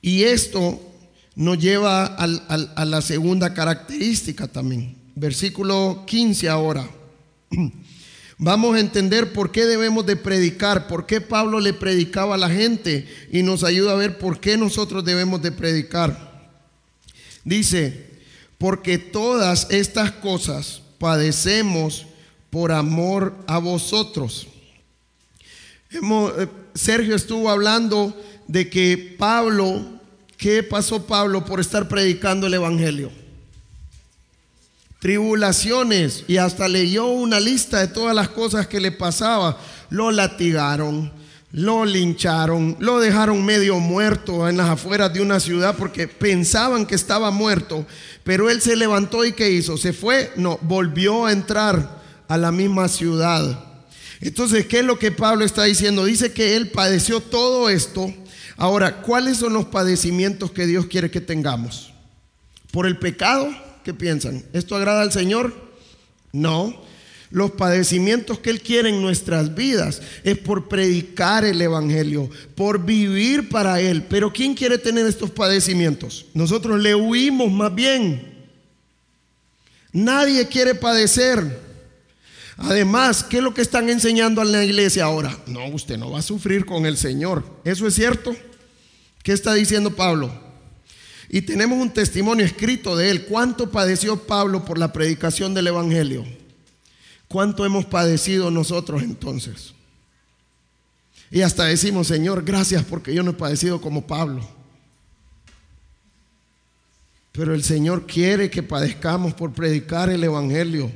Y 0.00 0.24
esto 0.24 0.80
nos 1.34 1.58
lleva 1.58 2.04
a 2.06 2.84
la 2.84 3.02
segunda 3.02 3.54
característica 3.54 4.48
también. 4.48 4.96
Versículo 5.14 6.04
15 6.06 6.48
ahora. 6.48 6.88
Vamos 8.44 8.74
a 8.74 8.80
entender 8.80 9.32
por 9.32 9.52
qué 9.52 9.66
debemos 9.66 10.04
de 10.04 10.16
predicar, 10.16 10.88
por 10.88 11.06
qué 11.06 11.20
Pablo 11.20 11.60
le 11.60 11.72
predicaba 11.72 12.34
a 12.34 12.38
la 12.38 12.50
gente 12.50 13.06
y 13.30 13.44
nos 13.44 13.62
ayuda 13.62 13.92
a 13.92 13.94
ver 13.94 14.18
por 14.18 14.40
qué 14.40 14.56
nosotros 14.56 15.04
debemos 15.04 15.40
de 15.42 15.52
predicar. 15.52 16.50
Dice, 17.44 18.10
porque 18.58 18.98
todas 18.98 19.68
estas 19.70 20.10
cosas 20.10 20.82
padecemos 20.98 22.04
por 22.50 22.72
amor 22.72 23.32
a 23.46 23.58
vosotros. 23.58 24.48
Eh, 25.92 26.48
Sergio 26.74 27.14
estuvo 27.14 27.48
hablando 27.48 28.12
de 28.48 28.68
que 28.68 29.14
Pablo, 29.20 29.84
¿qué 30.36 30.64
pasó 30.64 31.06
Pablo 31.06 31.44
por 31.44 31.60
estar 31.60 31.86
predicando 31.86 32.48
el 32.48 32.54
Evangelio? 32.54 33.12
Tribulaciones 35.02 36.22
y 36.28 36.36
hasta 36.36 36.68
leyó 36.68 37.06
una 37.06 37.40
lista 37.40 37.80
de 37.80 37.88
todas 37.88 38.14
las 38.14 38.28
cosas 38.28 38.68
que 38.68 38.78
le 38.78 38.92
pasaba. 38.92 39.58
Lo 39.90 40.12
latigaron, 40.12 41.12
lo 41.50 41.84
lincharon, 41.84 42.76
lo 42.78 43.00
dejaron 43.00 43.44
medio 43.44 43.80
muerto 43.80 44.48
en 44.48 44.56
las 44.56 44.70
afueras 44.70 45.12
de 45.12 45.20
una 45.20 45.40
ciudad 45.40 45.74
porque 45.76 46.06
pensaban 46.06 46.86
que 46.86 46.94
estaba 46.94 47.32
muerto, 47.32 47.84
pero 48.22 48.48
él 48.48 48.62
se 48.62 48.76
levantó 48.76 49.24
y 49.24 49.32
¿qué 49.32 49.50
hizo? 49.50 49.76
¿Se 49.76 49.92
fue? 49.92 50.30
No, 50.36 50.60
volvió 50.62 51.26
a 51.26 51.32
entrar 51.32 52.00
a 52.28 52.36
la 52.38 52.52
misma 52.52 52.86
ciudad. 52.86 53.58
Entonces, 54.20 54.66
¿qué 54.66 54.78
es 54.78 54.84
lo 54.84 55.00
que 55.00 55.10
Pablo 55.10 55.44
está 55.44 55.64
diciendo? 55.64 56.04
Dice 56.04 56.32
que 56.32 56.54
él 56.54 56.70
padeció 56.70 57.18
todo 57.18 57.68
esto. 57.68 58.14
Ahora, 58.56 59.02
¿cuáles 59.02 59.38
son 59.38 59.54
los 59.54 59.64
padecimientos 59.64 60.52
que 60.52 60.64
Dios 60.64 60.86
quiere 60.86 61.10
que 61.10 61.20
tengamos? 61.20 61.92
¿Por 62.70 62.86
el 62.86 63.00
pecado? 63.00 63.52
¿Qué 63.84 63.94
piensan? 63.94 64.44
¿Esto 64.52 64.76
agrada 64.76 65.02
al 65.02 65.12
Señor? 65.12 65.54
No. 66.32 66.82
Los 67.30 67.52
padecimientos 67.52 68.38
que 68.38 68.50
Él 68.50 68.60
quiere 68.60 68.90
en 68.90 69.00
nuestras 69.00 69.54
vidas 69.54 70.02
es 70.22 70.36
por 70.36 70.68
predicar 70.68 71.44
el 71.44 71.60
Evangelio, 71.62 72.28
por 72.54 72.84
vivir 72.84 73.48
para 73.48 73.80
Él. 73.80 74.02
Pero 74.02 74.32
¿quién 74.32 74.54
quiere 74.54 74.76
tener 74.76 75.06
estos 75.06 75.30
padecimientos? 75.30 76.26
Nosotros 76.34 76.78
le 76.80 76.94
huimos 76.94 77.50
más 77.50 77.74
bien. 77.74 78.32
Nadie 79.92 80.46
quiere 80.46 80.74
padecer. 80.74 81.60
Además, 82.58 83.24
¿qué 83.24 83.38
es 83.38 83.42
lo 83.42 83.54
que 83.54 83.62
están 83.62 83.88
enseñando 83.88 84.42
en 84.42 84.52
la 84.52 84.62
iglesia 84.62 85.04
ahora? 85.04 85.36
No, 85.46 85.66
usted 85.68 85.96
no 85.96 86.10
va 86.10 86.18
a 86.18 86.22
sufrir 86.22 86.66
con 86.66 86.84
el 86.84 86.98
Señor. 86.98 87.44
¿Eso 87.64 87.86
es 87.86 87.94
cierto? 87.94 88.36
¿Qué 89.22 89.32
está 89.32 89.54
diciendo 89.54 89.96
Pablo? 89.96 90.51
Y 91.34 91.40
tenemos 91.40 91.78
un 91.78 91.90
testimonio 91.90 92.44
escrito 92.44 92.94
de 92.94 93.10
él. 93.10 93.24
¿Cuánto 93.24 93.70
padeció 93.70 94.18
Pablo 94.26 94.66
por 94.66 94.76
la 94.76 94.92
predicación 94.92 95.54
del 95.54 95.66
Evangelio? 95.68 96.26
¿Cuánto 97.26 97.64
hemos 97.64 97.86
padecido 97.86 98.50
nosotros 98.50 99.02
entonces? 99.02 99.72
Y 101.30 101.40
hasta 101.40 101.64
decimos, 101.64 102.06
Señor, 102.06 102.44
gracias 102.44 102.84
porque 102.84 103.14
yo 103.14 103.22
no 103.22 103.30
he 103.30 103.34
padecido 103.34 103.80
como 103.80 104.06
Pablo. 104.06 104.46
Pero 107.32 107.54
el 107.54 107.62
Señor 107.62 108.06
quiere 108.06 108.50
que 108.50 108.62
padezcamos 108.62 109.32
por 109.32 109.52
predicar 109.54 110.10
el 110.10 110.22
Evangelio. 110.22 110.92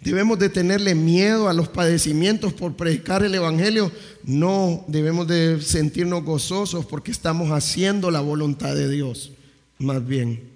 Debemos 0.00 0.40
de 0.40 0.48
tenerle 0.48 0.96
miedo 0.96 1.48
a 1.48 1.52
los 1.52 1.68
padecimientos 1.68 2.52
por 2.52 2.74
predicar 2.74 3.22
el 3.22 3.36
Evangelio. 3.36 3.92
No, 4.24 4.84
debemos 4.88 5.28
de 5.28 5.62
sentirnos 5.62 6.24
gozosos 6.24 6.84
porque 6.84 7.12
estamos 7.12 7.52
haciendo 7.52 8.10
la 8.10 8.20
voluntad 8.20 8.74
de 8.74 8.88
Dios, 8.88 9.30
más 9.82 10.06
bien. 10.06 10.50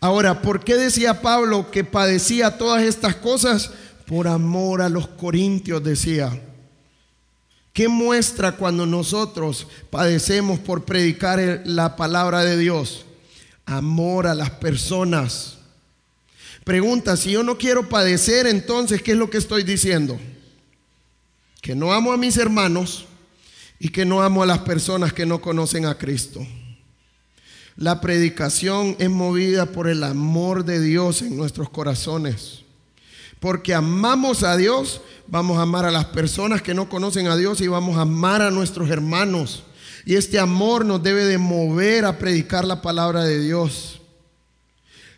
Ahora, 0.00 0.42
¿por 0.42 0.62
qué 0.64 0.76
decía 0.76 1.22
Pablo 1.22 1.70
que 1.70 1.84
padecía 1.84 2.58
todas 2.58 2.82
estas 2.82 3.16
cosas? 3.16 3.70
por 4.08 4.26
amor 4.26 4.80
a 4.80 4.88
los 4.88 5.06
corintios, 5.06 5.84
decía. 5.84 6.42
¿Qué 7.74 7.86
muestra 7.88 8.52
cuando 8.52 8.86
nosotros 8.86 9.68
padecemos 9.90 10.58
por 10.58 10.84
predicar 10.84 11.62
la 11.66 11.94
palabra 11.94 12.42
de 12.42 12.56
Dios? 12.56 13.04
Amor 13.66 14.26
a 14.26 14.34
las 14.34 14.50
personas. 14.50 15.58
Pregunta, 16.64 17.16
si 17.16 17.32
yo 17.32 17.42
no 17.42 17.58
quiero 17.58 17.88
padecer, 17.88 18.46
entonces, 18.46 19.02
¿qué 19.02 19.12
es 19.12 19.18
lo 19.18 19.28
que 19.30 19.38
estoy 19.38 19.62
diciendo? 19.62 20.18
Que 21.60 21.74
no 21.74 21.92
amo 21.92 22.12
a 22.12 22.16
mis 22.16 22.38
hermanos 22.38 23.04
y 23.78 23.90
que 23.90 24.06
no 24.06 24.22
amo 24.22 24.42
a 24.42 24.46
las 24.46 24.60
personas 24.60 25.12
que 25.12 25.26
no 25.26 25.40
conocen 25.40 25.84
a 25.84 25.98
Cristo. 25.98 26.44
La 27.78 28.00
predicación 28.00 28.96
es 28.98 29.08
movida 29.08 29.66
por 29.66 29.86
el 29.86 30.02
amor 30.02 30.64
de 30.64 30.80
Dios 30.80 31.22
en 31.22 31.36
nuestros 31.36 31.70
corazones. 31.70 32.62
Porque 33.38 33.72
amamos 33.72 34.42
a 34.42 34.56
Dios, 34.56 35.00
vamos 35.28 35.58
a 35.58 35.62
amar 35.62 35.84
a 35.84 35.92
las 35.92 36.06
personas 36.06 36.60
que 36.60 36.74
no 36.74 36.88
conocen 36.88 37.28
a 37.28 37.36
Dios 37.36 37.60
y 37.60 37.68
vamos 37.68 37.96
a 37.96 38.00
amar 38.00 38.42
a 38.42 38.50
nuestros 38.50 38.90
hermanos. 38.90 39.62
Y 40.04 40.16
este 40.16 40.40
amor 40.40 40.84
nos 40.84 41.04
debe 41.04 41.24
de 41.24 41.38
mover 41.38 42.04
a 42.04 42.18
predicar 42.18 42.64
la 42.64 42.82
palabra 42.82 43.22
de 43.22 43.40
Dios. 43.40 44.00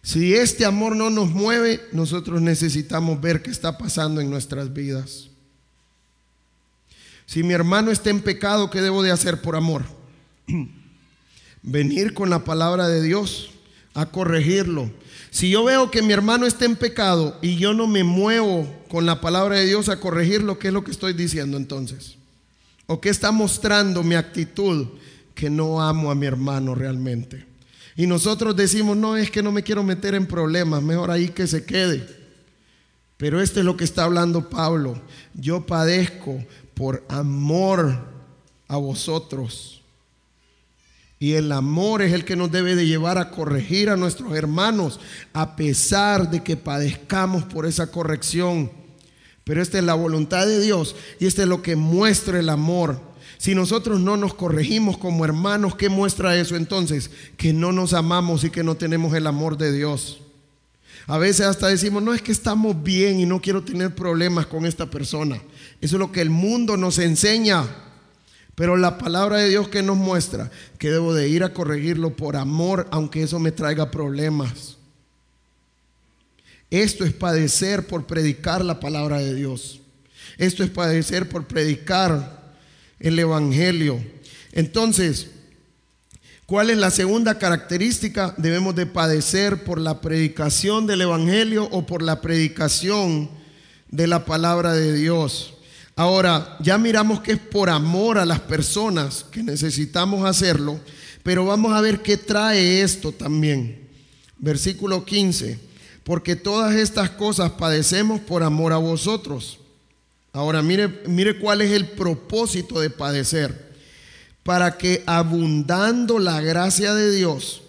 Si 0.02 0.34
este 0.34 0.66
amor 0.66 0.94
no 0.96 1.08
nos 1.08 1.30
mueve, 1.30 1.80
nosotros 1.92 2.42
necesitamos 2.42 3.22
ver 3.22 3.40
qué 3.40 3.50
está 3.50 3.78
pasando 3.78 4.20
en 4.20 4.28
nuestras 4.28 4.70
vidas. 4.70 5.30
Si 7.24 7.42
mi 7.42 7.54
hermano 7.54 7.90
está 7.90 8.10
en 8.10 8.20
pecado, 8.20 8.68
¿qué 8.68 8.82
debo 8.82 9.02
de 9.02 9.12
hacer 9.12 9.40
por 9.40 9.56
amor? 9.56 9.84
Venir 11.62 12.14
con 12.14 12.30
la 12.30 12.44
palabra 12.44 12.88
de 12.88 13.02
Dios 13.02 13.50
a 13.94 14.06
corregirlo, 14.06 14.90
si 15.30 15.50
yo 15.50 15.62
veo 15.64 15.90
que 15.90 16.02
mi 16.02 16.12
hermano 16.12 16.46
está 16.46 16.64
en 16.64 16.76
pecado 16.76 17.38
y 17.40 17.56
yo 17.56 17.72
no 17.72 17.86
me 17.86 18.02
muevo 18.02 18.66
con 18.88 19.06
la 19.06 19.20
palabra 19.20 19.56
de 19.56 19.66
Dios 19.66 19.88
a 19.88 20.00
corregirlo, 20.00 20.58
¿qué 20.58 20.68
es 20.68 20.74
lo 20.74 20.82
que 20.82 20.90
estoy 20.90 21.12
diciendo 21.12 21.56
entonces? 21.56 22.16
¿O 22.86 23.00
qué 23.00 23.08
está 23.08 23.30
mostrando 23.30 24.02
mi 24.02 24.16
actitud? 24.16 24.88
Que 25.34 25.48
no 25.48 25.80
amo 25.80 26.10
a 26.10 26.16
mi 26.16 26.26
hermano 26.26 26.74
realmente. 26.74 27.46
Y 27.94 28.08
nosotros 28.08 28.56
decimos, 28.56 28.96
no, 28.96 29.16
es 29.16 29.30
que 29.30 29.42
no 29.42 29.52
me 29.52 29.62
quiero 29.62 29.84
meter 29.84 30.14
en 30.16 30.26
problemas, 30.26 30.82
mejor 30.82 31.10
ahí 31.10 31.28
que 31.28 31.46
se 31.46 31.64
quede. 31.64 32.04
Pero 33.16 33.40
esto 33.40 33.60
es 33.60 33.66
lo 33.66 33.76
que 33.76 33.84
está 33.84 34.04
hablando 34.04 34.48
Pablo. 34.48 35.00
Yo 35.34 35.66
padezco 35.66 36.44
por 36.74 37.04
amor 37.08 37.96
a 38.66 38.76
vosotros. 38.78 39.79
Y 41.22 41.34
el 41.34 41.52
amor 41.52 42.00
es 42.00 42.14
el 42.14 42.24
que 42.24 42.34
nos 42.34 42.50
debe 42.50 42.74
de 42.74 42.86
llevar 42.86 43.18
a 43.18 43.30
corregir 43.30 43.90
a 43.90 43.96
nuestros 43.96 44.34
hermanos, 44.34 44.98
a 45.34 45.54
pesar 45.54 46.30
de 46.30 46.42
que 46.42 46.56
padezcamos 46.56 47.44
por 47.44 47.66
esa 47.66 47.90
corrección. 47.90 48.72
Pero 49.44 49.60
esta 49.60 49.76
es 49.76 49.84
la 49.84 49.92
voluntad 49.92 50.46
de 50.46 50.62
Dios 50.62 50.96
y 51.18 51.26
este 51.26 51.42
es 51.42 51.48
lo 51.48 51.60
que 51.60 51.76
muestra 51.76 52.38
el 52.38 52.48
amor. 52.48 52.98
Si 53.36 53.54
nosotros 53.54 54.00
no 54.00 54.16
nos 54.16 54.32
corregimos 54.32 54.96
como 54.96 55.26
hermanos, 55.26 55.76
¿qué 55.76 55.90
muestra 55.90 56.38
eso 56.38 56.56
entonces? 56.56 57.10
Que 57.36 57.52
no 57.52 57.70
nos 57.70 57.92
amamos 57.92 58.42
y 58.44 58.50
que 58.50 58.64
no 58.64 58.76
tenemos 58.76 59.12
el 59.12 59.26
amor 59.26 59.58
de 59.58 59.72
Dios. 59.72 60.22
A 61.06 61.18
veces 61.18 61.44
hasta 61.44 61.68
decimos, 61.68 62.02
no 62.02 62.14
es 62.14 62.22
que 62.22 62.32
estamos 62.32 62.82
bien 62.82 63.20
y 63.20 63.26
no 63.26 63.42
quiero 63.42 63.62
tener 63.62 63.94
problemas 63.94 64.46
con 64.46 64.64
esta 64.64 64.86
persona. 64.86 65.36
Eso 65.82 65.96
es 65.96 66.00
lo 66.00 66.12
que 66.12 66.22
el 66.22 66.30
mundo 66.30 66.78
nos 66.78 66.98
enseña. 66.98 67.89
Pero 68.54 68.76
la 68.76 68.98
palabra 68.98 69.38
de 69.38 69.48
Dios 69.48 69.68
que 69.68 69.82
nos 69.82 69.96
muestra 69.96 70.50
que 70.78 70.90
debo 70.90 71.14
de 71.14 71.28
ir 71.28 71.44
a 71.44 71.52
corregirlo 71.52 72.16
por 72.16 72.36
amor, 72.36 72.86
aunque 72.90 73.22
eso 73.22 73.38
me 73.38 73.52
traiga 73.52 73.90
problemas. 73.90 74.76
Esto 76.70 77.04
es 77.04 77.12
padecer 77.12 77.86
por 77.86 78.06
predicar 78.06 78.64
la 78.64 78.78
palabra 78.78 79.18
de 79.18 79.34
Dios. 79.34 79.80
Esto 80.38 80.62
es 80.62 80.70
padecer 80.70 81.28
por 81.28 81.46
predicar 81.46 82.54
el 83.00 83.18
Evangelio. 83.18 84.00
Entonces, 84.52 85.28
¿cuál 86.46 86.70
es 86.70 86.78
la 86.78 86.90
segunda 86.90 87.38
característica? 87.38 88.34
Debemos 88.36 88.76
de 88.76 88.86
padecer 88.86 89.64
por 89.64 89.80
la 89.80 90.00
predicación 90.00 90.86
del 90.86 91.00
Evangelio 91.02 91.64
o 91.72 91.86
por 91.86 92.02
la 92.02 92.20
predicación 92.20 93.30
de 93.88 94.06
la 94.06 94.24
palabra 94.24 94.72
de 94.72 94.92
Dios. 94.94 95.54
Ahora, 96.00 96.56
ya 96.60 96.78
miramos 96.78 97.20
que 97.20 97.32
es 97.32 97.38
por 97.38 97.68
amor 97.68 98.16
a 98.16 98.24
las 98.24 98.40
personas 98.40 99.22
que 99.30 99.42
necesitamos 99.42 100.24
hacerlo, 100.24 100.80
pero 101.22 101.44
vamos 101.44 101.74
a 101.74 101.82
ver 101.82 102.00
qué 102.00 102.16
trae 102.16 102.80
esto 102.80 103.12
también. 103.12 103.86
Versículo 104.38 105.04
15, 105.04 105.58
porque 106.02 106.36
todas 106.36 106.74
estas 106.74 107.10
cosas 107.10 107.50
padecemos 107.50 108.18
por 108.18 108.42
amor 108.42 108.72
a 108.72 108.78
vosotros. 108.78 109.58
Ahora, 110.32 110.62
mire, 110.62 110.88
mire 111.06 111.38
cuál 111.38 111.60
es 111.60 111.70
el 111.70 111.90
propósito 111.90 112.80
de 112.80 112.88
padecer. 112.88 113.70
Para 114.42 114.78
que 114.78 115.02
abundando 115.04 116.18
la 116.18 116.40
gracia 116.40 116.94
de 116.94 117.14
Dios 117.14 117.60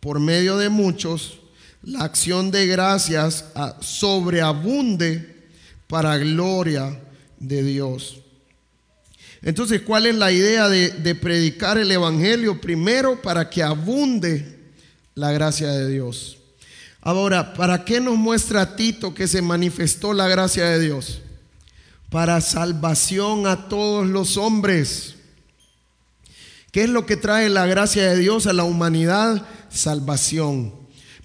por 0.00 0.20
medio 0.20 0.56
de 0.56 0.70
muchos, 0.70 1.38
la 1.82 2.04
acción 2.04 2.50
de 2.50 2.66
gracias 2.66 3.44
sobreabunde 3.82 5.44
para 5.86 6.16
gloria 6.16 6.98
de 7.48 7.62
Dios. 7.62 8.20
Entonces, 9.42 9.82
¿cuál 9.82 10.06
es 10.06 10.14
la 10.14 10.32
idea 10.32 10.68
de, 10.70 11.14
predicar 11.14 11.76
el 11.76 11.92
Evangelio? 11.92 12.60
Primero, 12.60 13.20
para 13.20 13.50
que 13.50 13.62
abunde 13.62 14.58
la 15.14 15.32
gracia 15.32 15.70
de 15.70 15.90
Dios. 15.90 16.38
Ahora, 17.02 17.52
¿para 17.52 17.84
qué 17.84 18.00
nos 18.00 18.16
muestra 18.16 18.74
Tito 18.74 19.12
que 19.12 19.28
se 19.28 19.42
manifestó 19.42 20.14
la 20.14 20.28
gracia 20.28 20.64
de 20.64 20.80
Dios? 20.80 21.20
Para 22.08 22.40
salvación 22.40 23.46
a 23.46 23.68
todos 23.68 24.06
los 24.06 24.38
hombres. 24.38 25.16
¿Qué 26.72 26.84
es 26.84 26.88
lo 26.88 27.04
que 27.04 27.16
trae 27.16 27.50
la 27.50 27.66
gracia 27.66 28.10
de 28.10 28.18
Dios 28.18 28.46
a 28.46 28.54
la 28.54 28.64
humanidad? 28.64 29.46
Salvación. 29.68 30.72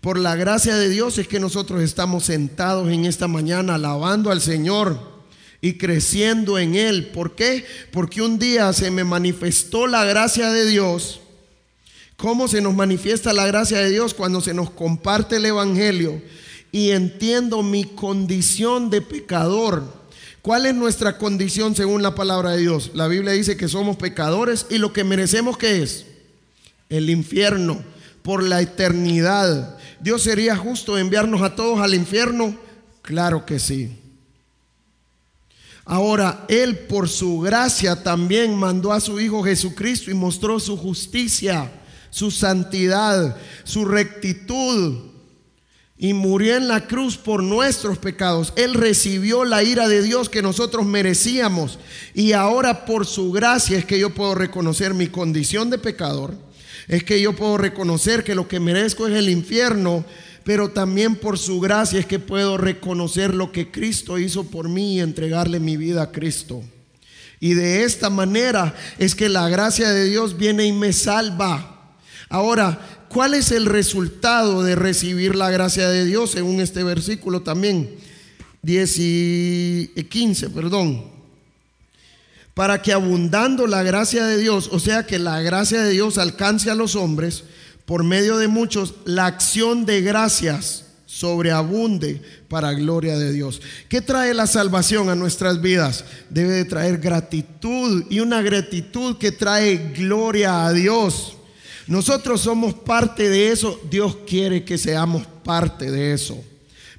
Por 0.02 0.20
la 0.20 0.36
gracia 0.36 0.76
de 0.76 0.90
Dios 0.90 1.18
es 1.18 1.28
que 1.30 1.40
nosotros 1.40 1.82
estamos 1.82 2.26
sentados 2.26 2.90
en 2.90 3.06
esta 3.06 3.30
mañana 3.30 3.76
alabando 3.76 4.30
al 4.30 4.42
Señor 4.42 5.19
y 5.62 5.74
creciendo 5.78 6.58
en 6.58 6.76
Él. 6.76 7.08
¿Por 7.08 7.36
qué? 7.36 7.66
Porque 7.92 8.22
un 8.22 8.40
día 8.40 8.72
se 8.74 8.92
me 8.92 9.04
manifestó 9.04 9.88
la 9.88 10.06
gracia 10.06 10.52
de 10.52 10.66
Dios. 10.66 11.22
¿Cómo 12.18 12.48
se 12.48 12.62
nos 12.62 12.76
manifiesta 12.76 13.34
la 13.34 13.48
gracia 13.48 13.80
de 13.80 13.90
Dios? 13.90 14.14
Cuando 14.14 14.42
se 14.42 14.54
nos 14.54 14.70
comparte 14.70 15.38
el 15.38 15.46
Evangelio 15.46 16.22
y 16.72 16.92
entiendo 16.92 17.64
mi 17.64 17.86
condición 17.86 18.90
de 18.90 19.02
pecador. 19.02 20.00
¿Cuál 20.42 20.66
es 20.66 20.76
nuestra 20.76 21.18
condición 21.18 21.76
según 21.76 22.02
la 22.02 22.16
palabra 22.16 22.52
de 22.52 22.60
Dios? 22.60 22.92
La 22.94 23.08
Biblia 23.08 23.34
dice 23.34 23.58
que 23.58 23.68
somos 23.68 23.98
pecadores 23.98 24.66
y 24.70 24.78
lo 24.78 24.94
que 24.94 25.04
merecemos 25.04 25.58
que 25.58 25.82
es 25.82 26.06
el 26.90 27.10
infierno 27.10 27.84
por 28.24 28.44
la 28.44 28.62
eternidad. 28.62 29.78
¿Dios 30.00 30.24
sería 30.24 30.56
justo 30.56 30.98
enviarnos 30.98 31.42
a 31.42 31.56
todos 31.56 31.80
al 31.80 31.94
infierno? 31.94 32.58
Claro 33.02 33.46
que 33.46 33.60
sí. 33.60 33.92
Ahora, 35.92 36.46
Él 36.48 36.78
por 36.78 37.10
su 37.10 37.40
gracia 37.40 38.04
también 38.04 38.56
mandó 38.56 38.94
a 38.94 39.00
su 39.00 39.20
Hijo 39.20 39.42
Jesucristo 39.44 40.12
y 40.12 40.14
mostró 40.14 40.60
su 40.60 40.78
justicia, 40.78 41.72
su 42.12 42.30
santidad, 42.30 43.36
su 43.64 43.86
rectitud. 43.86 45.10
y 46.02 46.14
murió 46.14 46.56
en 46.56 46.68
la 46.68 46.88
cruz 46.88 47.18
por 47.18 47.42
nuestros 47.42 47.98
pecados. 47.98 48.54
Él 48.56 48.76
recibió 48.76 49.44
la 49.44 49.64
ira 49.64 49.90
de 49.90 50.02
Dios 50.02 50.30
que 50.30 50.44
nosotros 50.44 50.86
merecíamos. 50.86 51.80
Y 52.14 52.32
ahora 52.34 52.86
por 52.86 53.06
su 53.06 53.32
gracia 53.32 53.78
es 53.78 53.84
que 53.84 54.00
yo 54.00 54.12
puedo 54.12 54.36
reconocer 54.36 54.94
mi 54.94 55.08
condición 55.08 55.72
de 55.72 55.78
pecador. 55.80 56.36
Es 56.88 57.04
que 57.04 57.20
yo 57.20 57.36
puedo 57.36 57.58
reconocer 57.58 58.24
que 58.24 58.36
lo 58.36 58.48
que 58.48 58.62
merezco 58.62 59.08
es 59.08 59.14
el 59.16 59.28
infierno. 59.28 60.06
Pero 60.50 60.72
también 60.72 61.16
por 61.16 61.38
su 61.38 61.60
gracia 61.60 62.00
es 62.00 62.08
que 62.08 62.18
puedo 62.18 62.58
reconocer 62.58 63.36
lo 63.36 63.52
que 63.52 63.70
Cristo 63.70 64.18
hizo 64.18 64.46
por 64.46 64.68
mí 64.68 64.96
y 64.96 65.00
entregarle 65.00 65.60
mi 65.60 65.78
vida 65.78 66.02
a 66.02 66.12
Cristo. 66.12 66.64
Y 67.40 67.54
de 67.54 67.84
esta 67.84 68.10
manera 68.10 68.76
es 68.98 69.14
que 69.14 69.30
la 69.30 69.48
gracia 69.48 69.92
de 69.92 70.06
Dios 70.06 70.40
viene 70.40 70.66
y 70.66 70.72
me 70.72 70.92
salva. 70.92 71.94
Ahora, 72.30 72.80
¿Cuál 73.10 73.36
es 73.36 73.52
el 73.52 73.68
resultado 73.68 74.64
de 74.64 74.76
recibir 74.76 75.36
la 75.36 75.52
gracia 75.52 75.88
de 75.88 76.06
Dios 76.06 76.32
según 76.32 76.62
este 76.62 76.84
versículo 76.84 77.42
también? 77.42 77.96
10 78.64 78.96
y 78.98 79.88
15, 80.10 80.50
perdón. 80.50 81.06
Para 82.56 82.82
que 82.82 82.92
abundando 82.92 83.68
la 83.68 83.84
gracia 83.84 84.26
de 84.26 84.38
Dios, 84.38 84.70
o 84.72 84.80
sea 84.80 85.06
que 85.06 85.20
la 85.20 85.42
gracia 85.42 85.84
de 85.84 85.92
Dios 85.92 86.18
alcance 86.18 86.72
a 86.72 86.76
los 86.76 86.96
hombres, 86.96 87.44
por 87.90 88.04
medio 88.04 88.38
de 88.38 88.48
muchos, 88.48 88.94
la 89.06 89.26
acción 89.26 89.84
de 89.84 90.02
gracias 90.02 90.86
sobreabunde 91.08 92.22
para 92.48 92.74
gloria 92.74 93.18
de 93.18 93.34
Dios. 93.34 93.64
¿Qué 93.88 94.00
trae 94.00 94.36
la 94.36 94.46
salvación 94.46 95.10
a 95.10 95.16
nuestras 95.16 95.60
vidas? 95.60 96.06
Debe 96.30 96.52
de 96.52 96.66
traer 96.66 97.00
gratitud 97.00 98.04
y 98.12 98.20
una 98.20 98.44
gratitud 98.44 99.18
que 99.18 99.32
trae 99.32 99.92
gloria 99.98 100.68
a 100.68 100.72
Dios. 100.72 101.38
Nosotros 101.88 102.42
somos 102.42 102.76
parte 102.76 103.28
de 103.28 103.52
eso. 103.52 103.82
Dios 103.90 104.20
quiere 104.28 104.64
que 104.64 104.78
seamos 104.78 105.26
parte 105.44 105.90
de 105.90 106.14
eso. 106.14 106.40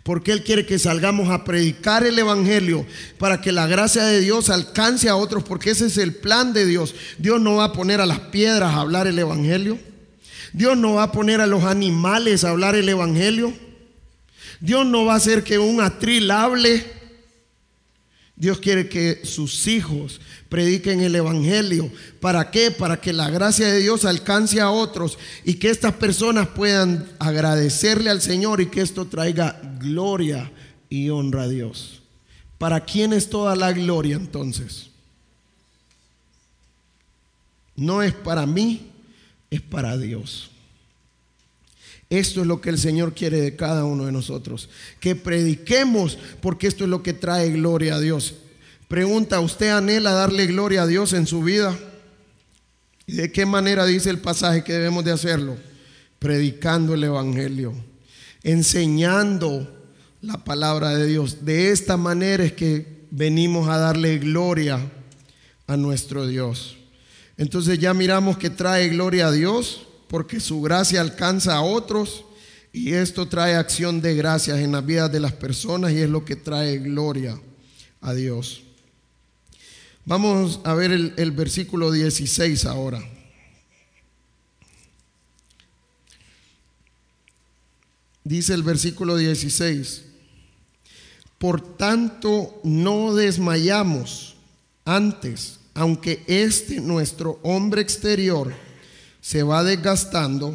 Porque 0.02 0.32
Él 0.32 0.42
quiere 0.42 0.66
que 0.66 0.80
salgamos 0.80 1.30
a 1.30 1.44
predicar 1.44 2.04
el 2.04 2.18
Evangelio 2.18 2.84
para 3.16 3.40
que 3.40 3.52
la 3.52 3.68
gracia 3.68 4.02
de 4.02 4.18
Dios 4.18 4.50
alcance 4.50 5.08
a 5.08 5.14
otros, 5.14 5.44
porque 5.44 5.70
ese 5.70 5.86
es 5.86 5.98
el 5.98 6.16
plan 6.16 6.52
de 6.52 6.66
Dios. 6.66 6.96
Dios 7.16 7.40
no 7.40 7.54
va 7.54 7.66
a 7.66 7.72
poner 7.72 8.00
a 8.00 8.06
las 8.06 8.18
piedras 8.18 8.74
a 8.74 8.80
hablar 8.80 9.06
el 9.06 9.20
Evangelio. 9.20 9.78
Dios 10.52 10.76
no 10.76 10.94
va 10.94 11.04
a 11.04 11.12
poner 11.12 11.40
a 11.40 11.46
los 11.46 11.64
animales 11.64 12.44
a 12.44 12.50
hablar 12.50 12.74
el 12.74 12.88
Evangelio. 12.88 13.52
Dios 14.60 14.86
no 14.86 15.04
va 15.04 15.14
a 15.14 15.16
hacer 15.16 15.42
que 15.44 15.58
un 15.58 15.80
atril 15.80 16.30
hable. 16.30 16.84
Dios 18.36 18.58
quiere 18.58 18.88
que 18.88 19.20
sus 19.24 19.66
hijos 19.66 20.20
prediquen 20.48 21.00
el 21.00 21.14
Evangelio. 21.14 21.90
¿Para 22.20 22.50
qué? 22.50 22.70
Para 22.70 23.00
que 23.00 23.12
la 23.12 23.30
gracia 23.30 23.68
de 23.68 23.80
Dios 23.80 24.04
alcance 24.04 24.60
a 24.60 24.70
otros 24.70 25.18
y 25.44 25.54
que 25.54 25.70
estas 25.70 25.94
personas 25.94 26.48
puedan 26.48 27.08
agradecerle 27.18 28.10
al 28.10 28.20
Señor 28.20 28.60
y 28.60 28.66
que 28.66 28.80
esto 28.80 29.06
traiga 29.06 29.60
gloria 29.78 30.50
y 30.88 31.10
honra 31.10 31.42
a 31.42 31.48
Dios. 31.48 32.02
¿Para 32.58 32.84
quién 32.84 33.12
es 33.12 33.30
toda 33.30 33.56
la 33.56 33.72
gloria 33.72 34.16
entonces? 34.16 34.90
No 37.76 38.02
es 38.02 38.12
para 38.12 38.44
mí, 38.44 38.89
es 39.50 39.60
para 39.60 39.98
Dios. 39.98 40.50
Esto 42.10 42.40
es 42.40 42.46
lo 42.48 42.60
que 42.60 42.70
el 42.70 42.78
Señor 42.78 43.14
quiere 43.14 43.40
de 43.40 43.54
cada 43.54 43.84
uno 43.84 44.06
de 44.06 44.12
nosotros. 44.12 44.68
Que 44.98 45.14
prediquemos 45.14 46.18
porque 46.40 46.66
esto 46.66 46.84
es 46.84 46.90
lo 46.90 47.04
que 47.04 47.12
trae 47.12 47.50
gloria 47.50 47.94
a 47.94 48.00
Dios. 48.00 48.34
Pregunta, 48.88 49.38
¿usted 49.38 49.68
anhela 49.68 50.10
darle 50.10 50.46
gloria 50.46 50.82
a 50.82 50.86
Dios 50.88 51.12
en 51.12 51.28
su 51.28 51.42
vida? 51.42 51.78
¿Y 53.06 53.12
de 53.12 53.30
qué 53.30 53.46
manera 53.46 53.86
dice 53.86 54.10
el 54.10 54.18
pasaje 54.18 54.64
que 54.64 54.72
debemos 54.72 55.04
de 55.04 55.12
hacerlo? 55.12 55.56
Predicando 56.18 56.94
el 56.94 57.04
Evangelio, 57.04 57.72
enseñando 58.42 59.72
la 60.20 60.44
palabra 60.44 60.90
de 60.90 61.06
Dios. 61.06 61.44
De 61.44 61.70
esta 61.70 61.96
manera 61.96 62.44
es 62.44 62.52
que 62.52 63.06
venimos 63.12 63.68
a 63.68 63.78
darle 63.78 64.18
gloria 64.18 64.80
a 65.68 65.76
nuestro 65.76 66.26
Dios. 66.26 66.79
Entonces 67.40 67.78
ya 67.78 67.94
miramos 67.94 68.36
que 68.36 68.50
trae 68.50 68.90
gloria 68.90 69.28
a 69.28 69.32
Dios 69.32 69.86
porque 70.08 70.40
su 70.40 70.60
gracia 70.60 71.00
alcanza 71.00 71.56
a 71.56 71.62
otros 71.62 72.26
y 72.70 72.92
esto 72.92 73.28
trae 73.28 73.54
acción 73.54 74.02
de 74.02 74.14
gracias 74.14 74.58
en 74.58 74.72
la 74.72 74.82
vida 74.82 75.08
de 75.08 75.20
las 75.20 75.32
personas 75.32 75.92
y 75.92 76.02
es 76.02 76.10
lo 76.10 76.22
que 76.22 76.36
trae 76.36 76.76
gloria 76.76 77.40
a 78.02 78.12
Dios. 78.12 78.62
Vamos 80.04 80.60
a 80.64 80.74
ver 80.74 80.92
el, 80.92 81.30
versículo 81.30 81.90
16 81.90 82.66
ahora. 82.66 83.02
Dice 88.22 88.52
el 88.52 88.62
versículo 88.62 89.16
16, 89.16 90.04
por 91.38 91.78
tanto 91.78 92.60
no 92.64 93.14
desmayamos 93.14 94.36
antes, 94.84 95.59
aunque 95.80 96.22
este 96.26 96.78
nuestro 96.78 97.40
hombre 97.42 97.80
exterior 97.80 98.52
se 99.22 99.42
va 99.42 99.64
desgastando, 99.64 100.54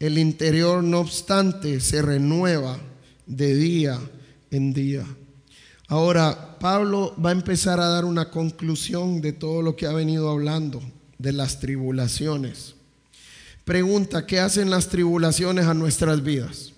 el 0.00 0.18
interior 0.18 0.82
no 0.82 0.98
obstante 0.98 1.78
se 1.78 2.02
renueva 2.02 2.80
de 3.24 3.54
día 3.54 4.00
en 4.50 4.72
día. 4.72 5.06
Ahora, 5.86 6.58
Pablo 6.58 7.14
va 7.24 7.28
a 7.28 7.34
empezar 7.34 7.78
a 7.78 7.86
dar 7.86 8.04
una 8.04 8.30
conclusión 8.30 9.20
de 9.20 9.32
todo 9.32 9.62
lo 9.62 9.76
que 9.76 9.86
ha 9.86 9.92
venido 9.92 10.28
hablando, 10.28 10.82
de 11.18 11.30
las 11.30 11.60
tribulaciones. 11.60 12.74
Pregunta, 13.64 14.26
¿qué 14.26 14.40
hacen 14.40 14.70
las 14.70 14.88
tribulaciones 14.88 15.66
a 15.66 15.74
nuestras 15.74 16.24
vidas? 16.24 16.72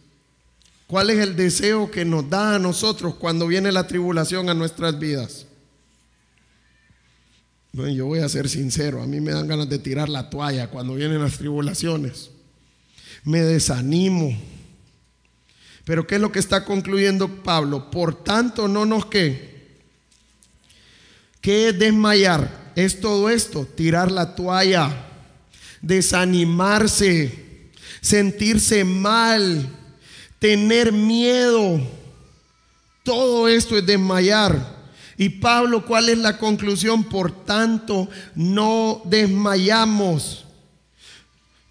¿Cuál 0.87 1.09
es 1.09 1.19
el 1.21 1.35
deseo 1.35 1.91
que 1.91 2.05
nos 2.05 2.29
da 2.29 2.57
a 2.57 2.59
nosotros 2.59 3.15
cuando 3.15 3.47
viene 3.47 3.73
la 3.73 3.87
tribulación 3.87 4.51
a 4.51 4.55
nuestras 4.55 4.99
vidas? 4.99 5.46
Yo 7.77 8.07
voy 8.07 8.21
a 8.21 8.29
ser 8.29 8.49
sincero, 8.49 9.03
a 9.03 9.07
mí 9.07 9.21
me 9.21 9.33
dan 9.33 9.47
ganas 9.47 9.69
de 9.69 9.79
tirar 9.79 10.09
la 10.09 10.31
toalla 10.31 10.69
cuando 10.69 10.95
vienen 10.95 11.21
las 11.21 11.37
tribulaciones. 11.37 12.31
Me 13.25 13.41
desanimo 13.41 14.37
pero 15.87 16.05
¿qué 16.05 16.17
es 16.17 16.21
lo 16.21 16.33
que 16.33 16.41
está 16.41 16.65
concluyendo 16.65 17.45
Pablo? 17.45 17.93
Por 17.93 18.25
tanto, 18.25 18.67
no 18.67 18.85
nos 18.85 19.07
que. 19.07 19.79
¿Qué 21.41 21.69
es 21.69 21.79
desmayar? 21.79 22.73
Es 22.75 23.01
todo 23.01 23.31
esto, 23.31 23.65
tirar 23.65 24.11
la 24.11 24.35
toalla, 24.35 24.91
desanimarse, 25.81 27.71
sentirse 28.01 28.83
mal, 28.83 29.65
tener 30.41 30.91
miedo. 30.91 31.81
Todo 33.05 33.47
esto 33.47 33.79
es 33.79 33.87
desmayar. 33.87 34.76
Y 35.19 35.29
Pablo, 35.31 35.85
¿cuál 35.87 36.09
es 36.09 36.19
la 36.19 36.39
conclusión? 36.39 37.05
Por 37.05 37.45
tanto, 37.45 38.09
no 38.35 39.03
desmayamos. 39.05 40.45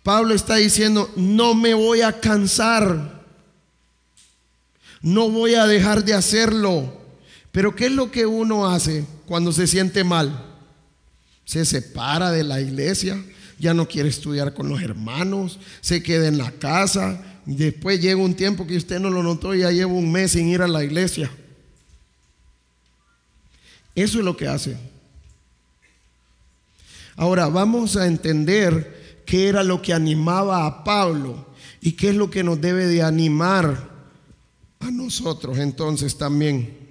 Pablo 0.04 0.34
está 0.34 0.56
diciendo, 0.56 1.12
no 1.16 1.56
me 1.56 1.74
voy 1.74 2.02
a 2.02 2.20
cansar 2.20 3.16
no 5.06 5.30
voy 5.30 5.54
a 5.54 5.68
dejar 5.68 6.04
de 6.04 6.16
hacerlo. 6.16 6.92
Pero 7.52 7.76
¿qué 7.76 7.86
es 7.86 7.92
lo 7.92 8.10
que 8.10 8.26
uno 8.26 8.66
hace 8.66 9.06
cuando 9.28 9.52
se 9.52 9.68
siente 9.68 10.04
mal? 10.04 10.44
Se 11.46 11.64
separa 11.64 12.32
de 12.32 12.44
la 12.44 12.60
iglesia, 12.60 13.24
ya 13.60 13.76
no 13.76 13.88
quiere 13.88 14.10
estudiar 14.10 14.56
con 14.56 14.68
los 14.68 14.82
hermanos, 14.82 15.60
se 15.80 16.02
queda 16.02 16.28
en 16.28 16.40
la 16.40 16.50
casa, 16.50 17.22
y 17.46 17.54
después 17.54 18.02
llega 18.02 18.16
un 18.16 18.34
tiempo 18.34 18.66
que 18.66 18.78
usted 18.78 19.00
no 19.00 19.12
lo 19.12 19.22
notó 19.22 19.54
ya 19.54 19.70
lleva 19.70 19.94
un 19.94 20.12
mes 20.12 20.32
sin 20.32 20.48
ir 20.48 20.64
a 20.64 20.68
la 20.68 20.84
iglesia. 20.84 21.30
Eso 23.96 24.20
es 24.20 24.26
lo 24.26 24.36
que 24.36 24.48
hace. 24.48 24.78
Ahora 27.16 27.48
vamos 27.48 27.96
a 27.96 28.08
entender 28.08 29.24
qué 29.26 29.48
era 29.48 29.64
lo 29.64 29.82
que 29.82 29.94
animaba 29.94 30.66
a 30.66 30.84
Pablo 30.84 31.48
y 31.82 31.94
qué 31.94 32.10
es 32.10 32.16
lo 32.16 32.30
que 32.30 32.44
nos 32.44 32.60
debe 32.60 32.88
de 32.88 33.02
animar 33.02 33.90
a 34.82 34.92
nosotros 34.92 35.58
entonces 35.58 36.18
también. 36.18 36.86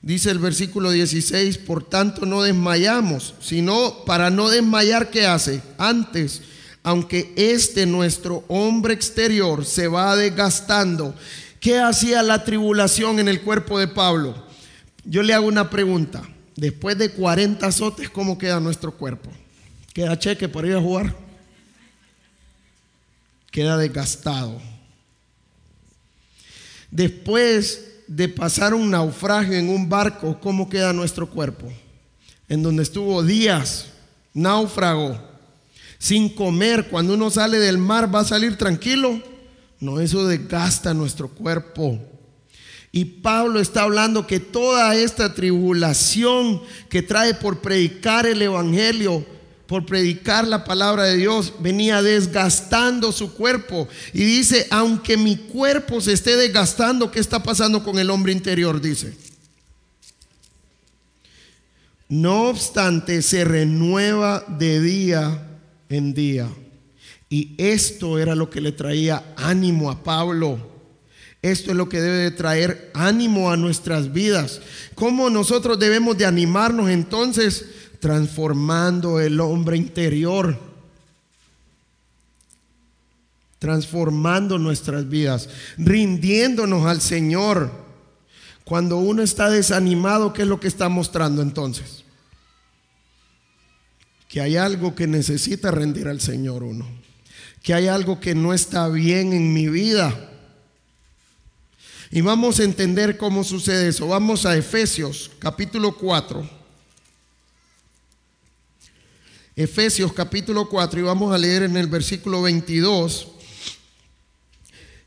Dice 0.00 0.30
el 0.30 0.38
versículo 0.38 0.90
16, 0.90 1.58
por 1.58 1.82
tanto 1.82 2.24
no 2.24 2.42
desmayamos, 2.42 3.34
sino 3.40 4.04
para 4.04 4.30
no 4.30 4.48
desmayar, 4.48 5.10
¿qué 5.10 5.26
hace? 5.26 5.60
Antes, 5.76 6.42
aunque 6.84 7.32
este 7.36 7.84
nuestro 7.84 8.44
hombre 8.48 8.94
exterior 8.94 9.64
se 9.64 9.88
va 9.88 10.14
desgastando, 10.14 11.14
¿qué 11.60 11.78
hacía 11.78 12.22
la 12.22 12.44
tribulación 12.44 13.18
en 13.18 13.26
el 13.26 13.40
cuerpo 13.40 13.78
de 13.78 13.88
Pablo? 13.88 14.47
Yo 15.08 15.22
le 15.22 15.32
hago 15.32 15.46
una 15.46 15.70
pregunta, 15.70 16.22
después 16.54 16.98
de 16.98 17.10
40 17.10 17.66
azotes, 17.66 18.10
¿cómo 18.10 18.36
queda 18.36 18.60
nuestro 18.60 18.92
cuerpo? 18.92 19.30
¿Queda 19.94 20.18
cheque 20.18 20.48
para 20.48 20.68
ir 20.68 20.74
a 20.74 20.80
jugar? 20.80 21.16
Queda 23.50 23.78
desgastado 23.78 24.60
Después 26.90 27.86
de 28.06 28.28
pasar 28.28 28.72
un 28.74 28.90
naufragio 28.90 29.54
en 29.54 29.68
un 29.68 29.88
barco, 29.88 30.38
¿cómo 30.40 30.68
queda 30.68 30.92
nuestro 30.92 31.28
cuerpo? 31.28 31.70
En 32.48 32.62
donde 32.62 32.82
estuvo 32.82 33.22
días, 33.22 33.86
náufrago, 34.32 35.18
sin 35.98 36.30
comer. 36.30 36.88
Cuando 36.88 37.14
uno 37.14 37.30
sale 37.30 37.58
del 37.58 37.76
mar, 37.76 38.14
¿va 38.14 38.20
a 38.20 38.24
salir 38.24 38.56
tranquilo? 38.56 39.22
No, 39.80 40.00
eso 40.00 40.26
desgasta 40.26 40.94
nuestro 40.94 41.28
cuerpo. 41.28 41.98
Y 42.90 43.04
Pablo 43.04 43.60
está 43.60 43.82
hablando 43.82 44.26
que 44.26 44.40
toda 44.40 44.94
esta 44.96 45.34
tribulación 45.34 46.62
que 46.88 47.02
trae 47.02 47.34
por 47.34 47.60
predicar 47.60 48.26
el 48.26 48.40
Evangelio, 48.40 49.24
por 49.66 49.84
predicar 49.84 50.48
la 50.48 50.64
palabra 50.64 51.04
de 51.04 51.16
Dios, 51.18 51.52
venía 51.60 52.02
desgastando 52.02 53.12
su 53.12 53.34
cuerpo. 53.34 53.86
Y 54.14 54.24
dice, 54.24 54.66
aunque 54.70 55.18
mi 55.18 55.36
cuerpo 55.36 56.00
se 56.00 56.14
esté 56.14 56.36
desgastando, 56.36 57.10
¿qué 57.10 57.20
está 57.20 57.42
pasando 57.42 57.84
con 57.84 57.98
el 57.98 58.08
hombre 58.08 58.32
interior? 58.32 58.80
Dice. 58.80 59.14
No 62.08 62.48
obstante, 62.48 63.20
se 63.20 63.44
renueva 63.44 64.42
de 64.48 64.80
día 64.80 65.46
en 65.90 66.14
día. 66.14 66.48
Y 67.28 67.54
esto 67.58 68.18
era 68.18 68.34
lo 68.34 68.48
que 68.48 68.62
le 68.62 68.72
traía 68.72 69.34
ánimo 69.36 69.90
a 69.90 70.02
Pablo. 70.02 70.77
Esto 71.42 71.70
es 71.70 71.76
lo 71.76 71.88
que 71.88 72.00
debe 72.00 72.18
de 72.18 72.30
traer 72.32 72.90
ánimo 72.94 73.50
a 73.50 73.56
nuestras 73.56 74.12
vidas. 74.12 74.60
¿Cómo 74.94 75.30
nosotros 75.30 75.78
debemos 75.78 76.18
de 76.18 76.26
animarnos 76.26 76.90
entonces? 76.90 77.66
Transformando 78.00 79.20
el 79.20 79.40
hombre 79.40 79.76
interior. 79.76 80.58
Transformando 83.60 84.58
nuestras 84.58 85.08
vidas. 85.08 85.48
Rindiéndonos 85.76 86.86
al 86.86 87.00
Señor. 87.00 87.70
Cuando 88.64 88.98
uno 88.98 89.22
está 89.22 89.48
desanimado, 89.48 90.32
¿qué 90.32 90.42
es 90.42 90.48
lo 90.48 90.58
que 90.58 90.68
está 90.68 90.88
mostrando 90.88 91.40
entonces? 91.40 92.04
Que 94.28 94.40
hay 94.40 94.56
algo 94.56 94.94
que 94.94 95.06
necesita 95.06 95.70
rendir 95.70 96.08
al 96.08 96.20
Señor 96.20 96.64
uno 96.64 96.86
que 97.62 97.74
hay 97.74 97.88
algo 97.88 98.20
que 98.20 98.34
no 98.34 98.54
está 98.54 98.88
bien 98.88 99.32
en 99.32 99.52
mi 99.52 99.68
vida. 99.68 100.27
Y 102.10 102.22
vamos 102.22 102.58
a 102.58 102.64
entender 102.64 103.18
cómo 103.18 103.44
sucede 103.44 103.88
eso. 103.88 104.08
Vamos 104.08 104.46
a 104.46 104.56
Efesios 104.56 105.30
capítulo 105.38 105.92
4. 105.92 106.48
Efesios 109.54 110.12
capítulo 110.12 110.68
4 110.68 111.00
y 111.00 111.02
vamos 111.02 111.34
a 111.34 111.38
leer 111.38 111.64
en 111.64 111.76
el 111.76 111.86
versículo 111.86 112.42
22. 112.42 113.28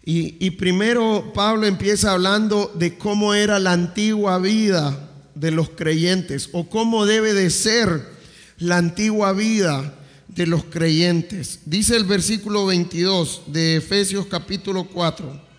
Y, 0.03 0.51
primero 0.51 1.31
Pablo 1.33 1.67
empieza 1.67 2.11
hablando 2.11 2.71
de 2.75 2.97
cómo 2.97 3.33
era 3.33 3.59
la 3.59 3.71
antigua 3.71 4.39
vida 4.39 5.09
de 5.35 5.51
los 5.51 5.69
creyentes 5.69 6.49
o 6.53 6.69
cómo 6.69 7.05
debe 7.05 7.33
de 7.33 7.49
ser 7.49 8.09
la 8.57 8.77
antigua 8.77 9.31
vida 9.31 9.95
de 10.27 10.47
los 10.47 10.65
creyentes. 10.65 11.61
Dice 11.65 11.95
el 11.95 12.03
versículo 12.03 12.65
22 12.65 13.43
de 13.47 13.77
Efesios 13.77 14.25
capítulo 14.25 14.85
4. 14.85 15.50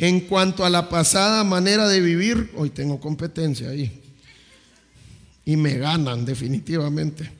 En 0.00 0.20
cuanto 0.20 0.64
a 0.64 0.70
la 0.70 0.88
pasada 0.88 1.44
manera 1.44 1.86
de 1.86 2.00
vivir, 2.00 2.50
hoy 2.56 2.70
tengo 2.70 2.98
competencia 2.98 3.68
ahí. 3.68 4.02
Y 5.44 5.56
me 5.56 5.76
ganan 5.78 6.24
definitivamente. 6.24 7.30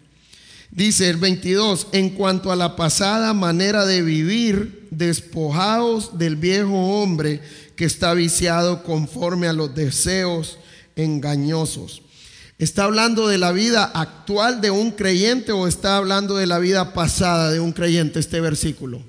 Dice 0.71 1.11
el 1.11 1.17
22, 1.17 1.89
en 1.93 2.11
cuanto 2.11 2.53
a 2.53 2.57
la 2.57 2.77
pasada 2.77 3.35
manera 3.35 3.85
de 3.87 4.03
vivir, 4.03 4.87
despojados 4.91 6.19
del 6.19 6.37
viejo 6.37 7.03
hombre 7.03 7.41
que 7.77 7.87
está 7.87 8.15
viciado 8.15 8.85
conforme 8.85 9.49
a 9.49 9.53
los 9.53 9.75
deseos 9.75 10.59
engañosos 10.97 12.03
¿Está 12.61 12.85
hablando 12.85 13.27
de 13.27 13.39
la 13.39 13.53
vida 13.53 13.85
actual 13.85 14.61
de 14.61 14.71
un 14.71 14.91
creyente 14.91 15.51
o 15.51 15.67
está 15.67 15.97
hablando 15.97 16.37
de 16.37 16.47
la 16.47 16.59
vida 16.59 16.93
pasada 16.93 17.51
de 17.51 17.59
un 17.59 17.73
creyente 17.73 18.21
este 18.21 18.39
versículo? 18.39 19.01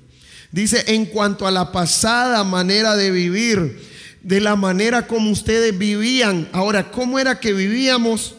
Dice, 0.52 0.84
en 0.86 1.06
cuanto 1.06 1.46
a 1.46 1.50
la 1.50 1.72
pasada 1.72 2.44
manera 2.44 2.94
de 2.94 3.10
vivir, 3.10 3.80
de 4.22 4.40
la 4.40 4.54
manera 4.54 5.06
como 5.06 5.30
ustedes 5.30 5.76
vivían. 5.76 6.48
Ahora, 6.52 6.90
¿cómo 6.90 7.18
era 7.18 7.40
que 7.40 7.52
vivíamos? 7.52 8.36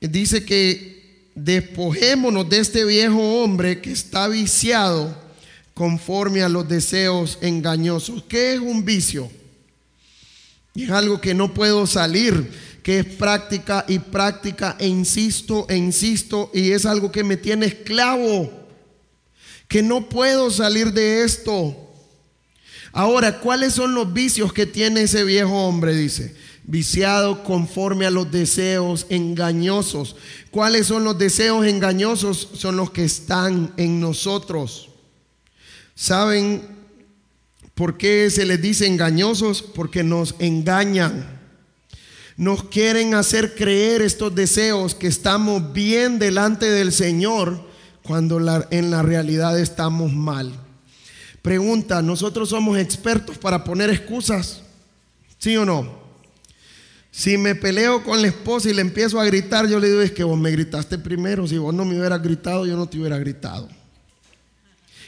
Dice 0.00 0.44
que 0.44 1.30
despojémonos 1.34 2.48
de 2.48 2.58
este 2.58 2.84
viejo 2.84 3.42
hombre 3.42 3.80
que 3.80 3.92
está 3.92 4.28
viciado 4.28 5.16
conforme 5.72 6.42
a 6.42 6.48
los 6.48 6.68
deseos 6.68 7.38
engañosos. 7.40 8.24
¿Qué 8.28 8.54
es 8.54 8.60
un 8.60 8.84
vicio? 8.84 9.30
Es 10.74 10.90
algo 10.90 11.20
que 11.20 11.34
no 11.34 11.54
puedo 11.54 11.86
salir 11.86 12.50
que 12.82 13.00
es 13.00 13.06
práctica 13.06 13.84
y 13.88 13.98
práctica 13.98 14.76
e 14.78 14.86
insisto 14.86 15.66
e 15.68 15.76
insisto 15.76 16.50
y 16.54 16.72
es 16.72 16.86
algo 16.86 17.12
que 17.12 17.24
me 17.24 17.36
tiene 17.36 17.66
esclavo, 17.66 18.59
que 19.70 19.82
no 19.82 20.08
puedo 20.08 20.50
salir 20.50 20.92
de 20.92 21.22
esto. 21.22 21.76
Ahora, 22.90 23.38
¿cuáles 23.38 23.72
son 23.72 23.94
los 23.94 24.12
vicios 24.12 24.52
que 24.52 24.66
tiene 24.66 25.02
ese 25.02 25.22
viejo 25.22 25.52
hombre? 25.52 25.94
Dice, 25.94 26.34
viciado 26.64 27.44
conforme 27.44 28.04
a 28.04 28.10
los 28.10 28.32
deseos 28.32 29.06
engañosos. 29.10 30.16
¿Cuáles 30.50 30.88
son 30.88 31.04
los 31.04 31.16
deseos 31.18 31.64
engañosos? 31.64 32.48
Son 32.54 32.76
los 32.76 32.90
que 32.90 33.04
están 33.04 33.72
en 33.76 34.00
nosotros. 34.00 34.88
¿Saben 35.94 36.62
por 37.74 37.96
qué 37.96 38.28
se 38.28 38.46
les 38.46 38.60
dice 38.60 38.88
engañosos? 38.88 39.62
Porque 39.62 40.02
nos 40.02 40.34
engañan 40.40 41.38
nos 42.36 42.64
quieren 42.64 43.12
hacer 43.12 43.54
creer 43.54 44.00
estos 44.00 44.34
deseos 44.34 44.94
que 44.94 45.08
estamos 45.08 45.74
bien 45.74 46.18
delante 46.18 46.70
del 46.70 46.90
Señor 46.90 47.69
cuando 48.10 48.40
en 48.72 48.90
la 48.90 49.02
realidad 49.02 49.56
estamos 49.60 50.12
mal. 50.12 50.52
Pregunta, 51.42 52.02
¿nosotros 52.02 52.48
somos 52.48 52.76
expertos 52.76 53.38
para 53.38 53.62
poner 53.62 53.88
excusas? 53.88 54.62
¿Sí 55.38 55.56
o 55.56 55.64
no? 55.64 56.00
Si 57.12 57.38
me 57.38 57.54
peleo 57.54 58.02
con 58.02 58.20
la 58.20 58.26
esposa 58.26 58.68
y 58.68 58.74
le 58.74 58.80
empiezo 58.80 59.20
a 59.20 59.24
gritar, 59.26 59.68
yo 59.68 59.78
le 59.78 59.90
digo, 59.90 60.00
es 60.00 60.10
que 60.10 60.24
vos 60.24 60.36
me 60.36 60.50
gritaste 60.50 60.98
primero, 60.98 61.46
si 61.46 61.56
vos 61.56 61.72
no 61.72 61.84
me 61.84 61.96
hubieras 61.96 62.20
gritado, 62.20 62.66
yo 62.66 62.76
no 62.76 62.88
te 62.88 62.98
hubiera 62.98 63.16
gritado. 63.16 63.68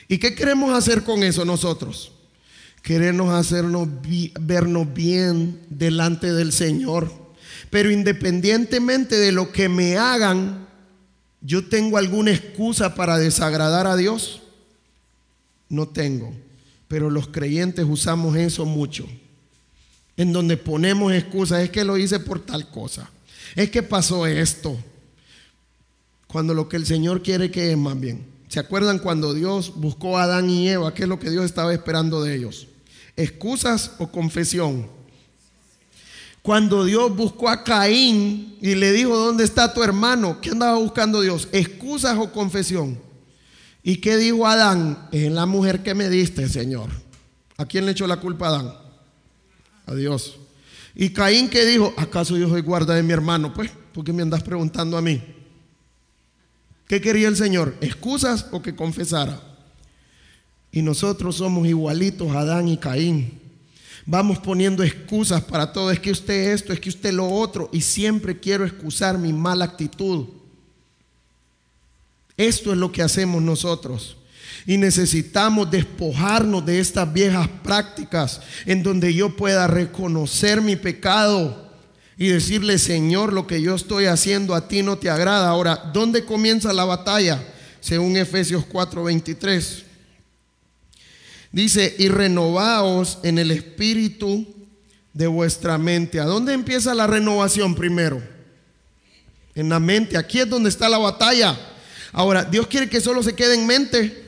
¿Y 0.06 0.18
qué 0.18 0.36
queremos 0.36 0.72
hacer 0.72 1.02
con 1.02 1.24
eso 1.24 1.44
nosotros? 1.44 2.12
Queremos 2.82 3.34
hacernos 3.34 3.88
vernos 4.40 4.94
bien 4.94 5.58
delante 5.70 6.32
del 6.32 6.52
Señor. 6.52 7.10
Pero 7.68 7.90
independientemente 7.90 9.16
de 9.16 9.32
lo 9.32 9.50
que 9.50 9.68
me 9.68 9.96
hagan, 9.98 10.68
yo 11.42 11.66
tengo 11.66 11.98
alguna 11.98 12.30
excusa 12.30 12.94
para 12.94 13.18
desagradar 13.18 13.86
a 13.86 13.96
Dios. 13.96 14.42
No 15.68 15.88
tengo. 15.88 16.32
Pero 16.86 17.10
los 17.10 17.28
creyentes 17.28 17.84
usamos 17.88 18.36
eso 18.36 18.64
mucho. 18.64 19.06
En 20.16 20.32
donde 20.32 20.56
ponemos 20.56 21.12
excusas. 21.12 21.62
Es 21.62 21.70
que 21.70 21.84
lo 21.84 21.98
hice 21.98 22.20
por 22.20 22.40
tal 22.40 22.70
cosa. 22.70 23.10
Es 23.56 23.70
que 23.70 23.82
pasó 23.82 24.26
esto. 24.26 24.78
Cuando 26.28 26.54
lo 26.54 26.68
que 26.68 26.76
el 26.76 26.86
Señor 26.86 27.22
quiere 27.22 27.50
que 27.50 27.72
es 27.72 27.78
más 27.78 27.98
bien. 27.98 28.24
¿Se 28.48 28.60
acuerdan 28.60 28.98
cuando 28.98 29.34
Dios 29.34 29.72
buscó 29.76 30.18
a 30.18 30.24
Adán 30.24 30.48
y 30.48 30.68
Eva? 30.68 30.94
¿Qué 30.94 31.02
es 31.04 31.08
lo 31.08 31.18
que 31.18 31.30
Dios 31.30 31.44
estaba 31.44 31.72
esperando 31.72 32.22
de 32.22 32.36
ellos? 32.36 32.68
¿Excusas 33.16 33.92
o 33.98 34.12
confesión? 34.12 35.01
Cuando 36.42 36.84
Dios 36.84 37.14
buscó 37.14 37.48
a 37.48 37.62
Caín 37.62 38.56
y 38.60 38.74
le 38.74 38.90
dijo, 38.90 39.16
¿dónde 39.16 39.44
está 39.44 39.72
tu 39.72 39.82
hermano? 39.82 40.40
¿Qué 40.40 40.50
andaba 40.50 40.76
buscando 40.76 41.20
Dios? 41.20 41.48
¿Excusas 41.52 42.18
o 42.18 42.32
confesión? 42.32 42.98
¿Y 43.82 43.96
qué 43.96 44.16
dijo 44.16 44.46
Adán? 44.46 45.08
Es 45.12 45.30
la 45.30 45.46
mujer 45.46 45.84
que 45.84 45.94
me 45.94 46.08
diste, 46.08 46.48
Señor. 46.48 46.90
¿A 47.56 47.64
quién 47.64 47.86
le 47.86 47.92
echó 47.92 48.08
la 48.08 48.18
culpa 48.18 48.46
a 48.46 48.48
Adán? 48.50 48.74
A 49.86 49.94
Dios. 49.94 50.36
¿Y 50.96 51.10
Caín 51.10 51.48
qué 51.48 51.64
dijo? 51.64 51.94
¿Acaso 51.96 52.36
yo 52.36 52.48
soy 52.48 52.62
guarda 52.62 52.94
de 52.94 53.04
mi 53.04 53.12
hermano? 53.12 53.54
Pues, 53.54 53.70
¿por 53.92 54.04
qué 54.04 54.12
me 54.12 54.22
andas 54.22 54.42
preguntando 54.42 54.96
a 54.96 55.02
mí? 55.02 55.22
¿Qué 56.88 57.00
quería 57.00 57.28
el 57.28 57.36
Señor? 57.36 57.76
¿Excusas 57.80 58.46
o 58.50 58.60
que 58.60 58.74
confesara? 58.74 59.40
Y 60.72 60.82
nosotros 60.82 61.36
somos 61.36 61.68
igualitos 61.68 62.34
Adán 62.34 62.66
y 62.66 62.78
Caín. 62.78 63.41
Vamos 64.04 64.38
poniendo 64.38 64.82
excusas 64.82 65.42
para 65.42 65.72
todo. 65.72 65.90
Es 65.90 66.00
que 66.00 66.10
usted 66.10 66.52
esto, 66.52 66.72
es 66.72 66.80
que 66.80 66.88
usted 66.88 67.12
lo 67.12 67.28
otro. 67.28 67.68
Y 67.72 67.80
siempre 67.80 68.38
quiero 68.38 68.64
excusar 68.64 69.18
mi 69.18 69.32
mala 69.32 69.64
actitud. 69.64 70.26
Esto 72.36 72.72
es 72.72 72.78
lo 72.78 72.90
que 72.90 73.02
hacemos 73.02 73.42
nosotros. 73.42 74.16
Y 74.66 74.76
necesitamos 74.76 75.70
despojarnos 75.70 76.64
de 76.64 76.80
estas 76.80 77.12
viejas 77.12 77.48
prácticas 77.62 78.40
en 78.66 78.82
donde 78.82 79.12
yo 79.14 79.36
pueda 79.36 79.66
reconocer 79.66 80.60
mi 80.60 80.76
pecado 80.76 81.70
y 82.16 82.28
decirle, 82.28 82.78
Señor, 82.78 83.32
lo 83.32 83.46
que 83.46 83.60
yo 83.60 83.74
estoy 83.74 84.06
haciendo 84.06 84.54
a 84.54 84.68
ti 84.68 84.82
no 84.82 84.98
te 84.98 85.10
agrada. 85.10 85.48
Ahora, 85.48 85.90
¿dónde 85.92 86.24
comienza 86.24 86.72
la 86.72 86.84
batalla? 86.84 87.42
Según 87.80 88.16
Efesios 88.16 88.64
4:23. 88.64 89.91
Dice, 91.52 91.94
y 91.98 92.08
renovaos 92.08 93.18
en 93.22 93.38
el 93.38 93.50
espíritu 93.50 94.46
de 95.12 95.26
vuestra 95.26 95.76
mente. 95.76 96.18
¿A 96.18 96.24
dónde 96.24 96.54
empieza 96.54 96.94
la 96.94 97.06
renovación 97.06 97.74
primero? 97.74 98.22
En 99.54 99.68
la 99.68 99.78
mente. 99.78 100.16
Aquí 100.16 100.40
es 100.40 100.48
donde 100.48 100.70
está 100.70 100.88
la 100.88 100.98
batalla. 100.98 101.58
Ahora, 102.12 102.44
Dios 102.44 102.66
quiere 102.66 102.88
que 102.88 103.00
solo 103.00 103.22
se 103.22 103.34
quede 103.34 103.54
en 103.54 103.66
mente. 103.66 104.22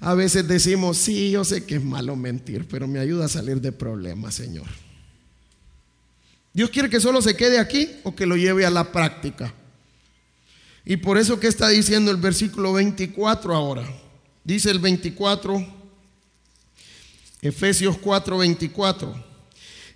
A 0.00 0.14
veces 0.14 0.46
decimos, 0.46 0.96
sí, 0.96 1.32
yo 1.32 1.44
sé 1.44 1.64
que 1.64 1.76
es 1.76 1.82
malo 1.82 2.14
mentir, 2.14 2.66
pero 2.68 2.86
me 2.86 3.00
ayuda 3.00 3.24
a 3.24 3.28
salir 3.28 3.60
de 3.60 3.72
problemas, 3.72 4.34
Señor. 4.34 4.66
Dios 6.52 6.70
quiere 6.70 6.88
que 6.88 7.00
solo 7.00 7.20
se 7.20 7.36
quede 7.36 7.58
aquí 7.58 7.90
o 8.04 8.14
que 8.14 8.26
lo 8.26 8.36
lleve 8.36 8.64
a 8.64 8.70
la 8.70 8.92
práctica. 8.92 9.52
Y 10.84 10.96
por 10.98 11.18
eso 11.18 11.38
que 11.40 11.48
está 11.48 11.68
diciendo 11.68 12.10
el 12.10 12.16
versículo 12.16 12.72
24 12.72 13.54
ahora. 13.54 13.86
Dice 14.44 14.70
el 14.70 14.78
24, 14.78 15.77
Efesios 17.40 17.96
4, 17.98 18.38
24. 18.38 19.28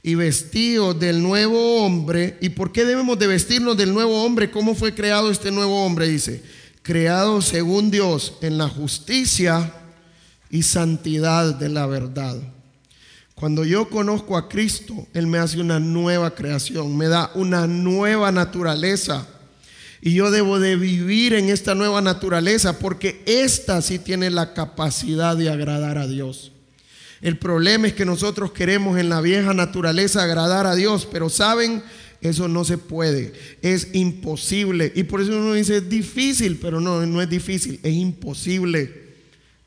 Y 0.02 0.14
vestidos 0.14 0.98
del 0.98 1.22
nuevo 1.22 1.84
hombre. 1.84 2.38
¿Y 2.40 2.50
por 2.50 2.72
qué 2.72 2.84
debemos 2.84 3.18
de 3.18 3.26
vestirnos 3.26 3.76
del 3.76 3.92
nuevo 3.92 4.24
hombre? 4.24 4.50
¿Cómo 4.50 4.74
fue 4.74 4.94
creado 4.94 5.30
este 5.30 5.50
nuevo 5.50 5.84
hombre? 5.84 6.08
Dice, 6.08 6.42
creado 6.82 7.40
según 7.40 7.90
Dios 7.90 8.34
en 8.40 8.58
la 8.58 8.68
justicia 8.68 9.72
y 10.50 10.62
santidad 10.62 11.54
de 11.54 11.68
la 11.68 11.86
verdad. 11.86 12.36
Cuando 13.34 13.64
yo 13.64 13.88
conozco 13.88 14.36
a 14.36 14.48
Cristo, 14.48 15.06
Él 15.14 15.26
me 15.26 15.38
hace 15.38 15.60
una 15.60 15.80
nueva 15.80 16.34
creación, 16.34 16.96
me 16.96 17.08
da 17.08 17.30
una 17.34 17.66
nueva 17.66 18.30
naturaleza. 18.30 19.26
Y 20.00 20.14
yo 20.14 20.30
debo 20.30 20.58
de 20.58 20.76
vivir 20.76 21.34
en 21.34 21.48
esta 21.48 21.74
nueva 21.74 22.00
naturaleza 22.00 22.78
porque 22.78 23.22
esta 23.24 23.80
sí 23.82 23.98
tiene 23.98 24.30
la 24.30 24.52
capacidad 24.52 25.36
de 25.36 25.48
agradar 25.48 25.96
a 25.98 26.06
Dios. 26.06 26.52
El 27.22 27.38
problema 27.38 27.86
es 27.86 27.92
que 27.94 28.04
nosotros 28.04 28.50
queremos 28.50 28.98
en 28.98 29.08
la 29.08 29.20
vieja 29.20 29.54
naturaleza 29.54 30.24
agradar 30.24 30.66
a 30.66 30.74
Dios, 30.74 31.06
pero 31.10 31.30
saben, 31.30 31.82
eso 32.20 32.48
no 32.48 32.64
se 32.64 32.78
puede, 32.78 33.32
es 33.62 33.88
imposible. 33.92 34.92
Y 34.96 35.04
por 35.04 35.20
eso 35.20 35.30
uno 35.30 35.52
dice, 35.52 35.76
es 35.76 35.88
difícil, 35.88 36.58
pero 36.60 36.80
no, 36.80 37.06
no 37.06 37.22
es 37.22 37.30
difícil, 37.30 37.78
es 37.84 37.94
imposible 37.94 39.14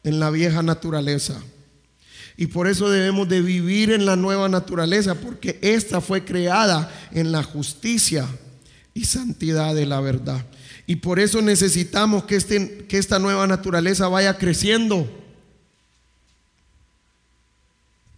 en 0.04 0.20
la 0.20 0.30
vieja 0.32 0.62
naturaleza. 0.62 1.41
Y 2.36 2.48
por 2.48 2.68
eso 2.68 2.89
debemos 2.89 3.30
de 3.30 3.41
vivir 3.41 3.91
en 3.91 4.06
la 4.06 4.18
nueva 4.18 4.50
naturaleza, 4.50 5.15
porque 5.15 5.58
esta 5.62 6.02
fue 6.02 6.26
creada 6.26 6.91
en 7.13 7.32
la 7.32 7.41
justicia 7.41 8.28
y 8.94 9.06
santidad 9.06 9.74
de 9.74 9.86
la 9.86 10.02
verdad. 10.02 10.46
Y 10.88 10.98
por 10.98 11.22
eso 11.22 11.41
necesitamos 11.41 12.26
que, 12.26 12.36
este, 12.36 12.86
que 12.89 12.98
esta 12.98 13.18
nueva 13.18 13.48
naturaleza 13.48 14.10
vaya 14.10 14.38
creciendo 14.38 15.10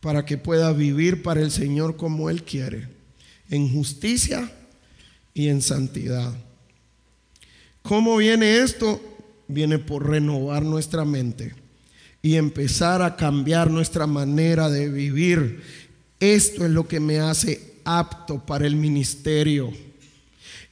para 0.08 0.24
que 0.24 0.38
pueda 0.38 0.72
vivir 0.72 1.22
para 1.22 1.42
el 1.42 1.52
Señor 1.52 1.98
como 1.98 2.30
Él 2.30 2.44
quiere, 2.44 2.88
en 3.50 3.70
justicia 3.70 4.50
y 5.34 5.50
en 5.50 5.62
santidad. 5.62 6.34
¿Cómo 7.82 8.16
viene 8.16 8.60
esto? 8.60 9.02
Viene 9.50 9.80
por 9.80 10.10
renovar 10.10 10.64
nuestra 10.64 11.04
mente 11.04 11.54
y 12.22 12.38
empezar 12.38 13.02
a 13.02 13.18
cambiar 13.18 13.70
nuestra 13.70 14.08
manera 14.08 14.70
de 14.70 14.88
vivir. 14.88 15.62
Esto 16.22 16.64
es 16.64 16.72
lo 16.72 16.88
que 16.88 17.02
me 17.02 17.20
hace 17.20 17.74
apto 17.84 18.46
para 18.46 18.66
el 18.66 18.78
ministerio. 18.78 19.74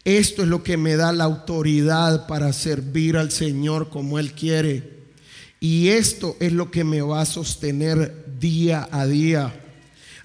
Esto 0.06 0.44
es 0.44 0.48
lo 0.48 0.64
que 0.64 0.78
me 0.78 0.96
da 0.96 1.12
la 1.12 1.26
autoridad 1.26 2.26
para 2.26 2.54
servir 2.54 3.18
al 3.18 3.34
Señor 3.34 3.90
como 3.90 4.18
Él 4.18 4.32
quiere. 4.32 4.96
Y 5.60 5.90
esto 5.90 6.38
es 6.40 6.54
lo 6.54 6.72
que 6.72 6.86
me 6.86 7.02
va 7.02 7.20
a 7.20 7.26
sostener 7.26 8.25
día 8.40 8.88
a 8.92 9.06
día. 9.06 9.62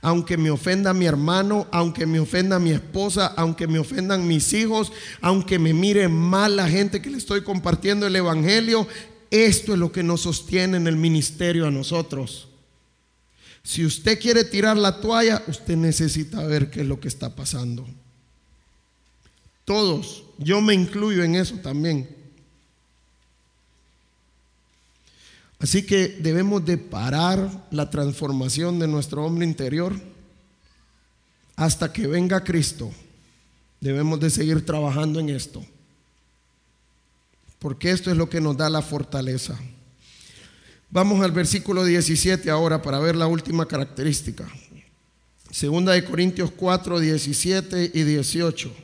Aunque 0.03 0.37
me 0.37 0.51
ofenda 0.51 0.95
mi 0.95 1.05
hermano, 1.05 1.67
aunque 1.71 2.07
me 2.07 2.21
ofenda 2.21 2.59
mi 2.59 2.71
esposa, 2.71 3.27
aunque 3.37 3.67
me 3.67 3.79
ofendan 3.79 4.27
mis 4.27 4.53
hijos, 4.55 4.93
aunque 5.21 5.59
me 5.59 5.75
mire 5.75 6.09
mal 6.09 6.57
la 6.57 6.69
gente 6.69 7.03
que 7.03 7.11
le 7.11 7.19
estoy 7.19 7.43
compartiendo 7.43 8.07
el 8.07 8.17
Evangelio, 8.17 8.89
esto 9.31 9.75
es 9.75 9.79
lo 9.79 9.93
que 9.93 10.03
nos 10.03 10.23
sostiene 10.23 10.79
en 10.79 10.87
el 10.87 10.97
ministerio 10.97 11.67
a 11.67 11.71
nosotros. 11.71 12.49
Si 13.63 13.85
usted 13.85 14.19
quiere 14.19 14.45
tirar 14.45 14.77
la 14.77 15.01
toalla, 15.01 15.43
usted 15.47 15.77
necesita 15.77 16.45
ver 16.47 16.71
qué 16.71 16.81
es 16.81 16.87
lo 16.87 16.99
que 16.99 17.09
está 17.09 17.37
pasando. 17.37 17.87
Todos, 19.65 20.25
yo 20.39 20.61
me 20.61 20.75
incluyo 20.75 21.23
en 21.23 21.35
eso 21.37 21.57
también. 21.57 22.20
Así 25.61 25.85
que 25.85 26.09
debemos 26.09 26.65
de 26.65 26.79
parar 26.79 27.67
la 27.71 27.91
transformación 27.91 28.79
de 28.79 28.89
nuestro 28.89 29.25
hombre 29.25 29.45
interior 29.45 29.95
hasta 31.55 31.93
que 31.93 32.07
venga 32.07 32.43
Cristo. 32.43 32.91
Debemos 33.81 34.19
de 34.21 34.31
seguir 34.31 34.65
trabajando 34.65 35.21
en 35.21 35.29
esto. 35.29 35.65
Porque 37.59 37.91
esto 37.91 38.11
es 38.11 38.17
lo 38.17 38.29
que 38.29 38.41
nos 38.41 38.57
da 38.57 38.71
la 38.71 38.81
fortaleza. 38.81 39.59
Vamos 40.91 41.23
al 41.23 41.33
versículo 41.33 41.85
17 41.85 42.51
ahora 42.51 42.81
para 42.81 42.99
ver 42.99 43.15
la 43.15 43.27
última 43.27 43.69
característica. 43.69 44.49
Segunda 45.51 45.93
de 45.93 46.05
Corintios 46.05 46.51
4, 46.51 46.99
17 46.99 47.91
y 47.95 48.03
18 48.03 48.75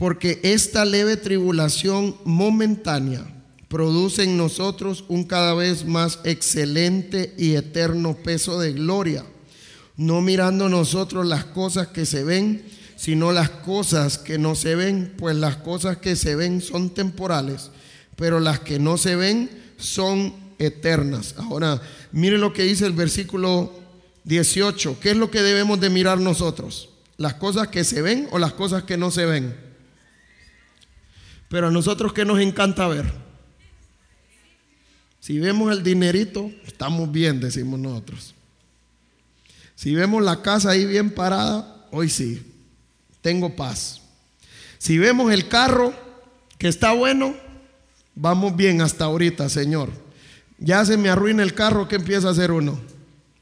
porque 0.00 0.40
esta 0.42 0.86
leve 0.86 1.18
tribulación 1.18 2.16
momentánea 2.24 3.22
produce 3.70 4.24
en 4.24 4.36
nosotros 4.36 5.04
un 5.06 5.22
cada 5.22 5.54
vez 5.54 5.84
más 5.84 6.18
excelente 6.24 7.32
y 7.38 7.54
eterno 7.54 8.16
peso 8.16 8.58
de 8.58 8.72
gloria, 8.72 9.24
no 9.96 10.20
mirando 10.20 10.68
nosotros 10.68 11.24
las 11.24 11.44
cosas 11.44 11.86
que 11.86 12.04
se 12.04 12.24
ven, 12.24 12.64
sino 12.96 13.30
las 13.30 13.48
cosas 13.48 14.18
que 14.18 14.38
no 14.38 14.56
se 14.56 14.74
ven, 14.74 15.14
pues 15.16 15.36
las 15.36 15.56
cosas 15.58 15.98
que 15.98 16.16
se 16.16 16.34
ven 16.34 16.60
son 16.60 16.90
temporales, 16.90 17.70
pero 18.16 18.40
las 18.40 18.58
que 18.58 18.80
no 18.80 18.98
se 18.98 19.14
ven 19.14 19.48
son 19.76 20.34
eternas. 20.58 21.36
Ahora, 21.38 21.80
mire 22.10 22.38
lo 22.38 22.52
que 22.52 22.64
dice 22.64 22.86
el 22.86 22.92
versículo 22.92 23.72
18, 24.24 24.98
¿qué 25.00 25.12
es 25.12 25.16
lo 25.16 25.30
que 25.30 25.42
debemos 25.42 25.78
de 25.78 25.90
mirar 25.90 26.18
nosotros? 26.18 26.88
¿Las 27.18 27.34
cosas 27.34 27.68
que 27.68 27.84
se 27.84 28.02
ven 28.02 28.26
o 28.32 28.40
las 28.40 28.52
cosas 28.52 28.82
que 28.82 28.96
no 28.96 29.12
se 29.12 29.26
ven? 29.26 29.56
Pero 31.48 31.68
a 31.68 31.70
nosotros 31.70 32.12
que 32.12 32.24
nos 32.24 32.40
encanta 32.40 32.88
ver. 32.88 33.29
Si 35.20 35.38
vemos 35.38 35.70
el 35.70 35.82
dinerito, 35.82 36.50
estamos 36.66 37.12
bien, 37.12 37.40
decimos 37.40 37.78
nosotros. 37.78 38.34
Si 39.76 39.94
vemos 39.94 40.22
la 40.22 40.42
casa 40.42 40.70
ahí 40.70 40.86
bien 40.86 41.10
parada, 41.10 41.86
hoy 41.90 42.08
sí, 42.08 42.42
tengo 43.20 43.54
paz. 43.54 44.00
Si 44.78 44.98
vemos 44.98 45.30
el 45.32 45.46
carro 45.48 45.92
que 46.58 46.68
está 46.68 46.92
bueno, 46.92 47.34
vamos 48.14 48.56
bien 48.56 48.80
hasta 48.80 49.04
ahorita, 49.04 49.48
Señor. 49.50 49.90
Ya 50.58 50.84
se 50.84 50.96
me 50.96 51.10
arruina 51.10 51.42
el 51.42 51.54
carro, 51.54 51.86
¿qué 51.86 51.96
empieza 51.96 52.28
a 52.28 52.32
hacer 52.32 52.50
uno? 52.50 52.80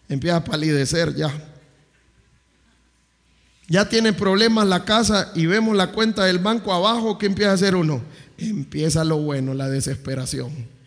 Empieza 0.09 0.37
a 0.37 0.45
palidecer 0.45 1.15
ya. 1.15 1.33
Ya 3.69 3.89
tiene 3.89 4.13
problemas 4.13 4.67
la 4.67 4.85
casa 4.85 5.31
y 5.35 5.47
vemos 5.47 5.77
la 5.77 5.93
cuenta 5.93 6.25
del 6.25 6.39
banco 6.39 6.73
abajo, 6.73 7.19
¿qué 7.19 7.27
empieza 7.27 7.51
a 7.51 7.55
hacer 7.55 7.77
uno? 7.77 8.03
Empieza 8.39 9.05
lo 9.05 9.19
bueno, 9.19 9.55
la 9.55 9.69
desesperación. 9.69 10.78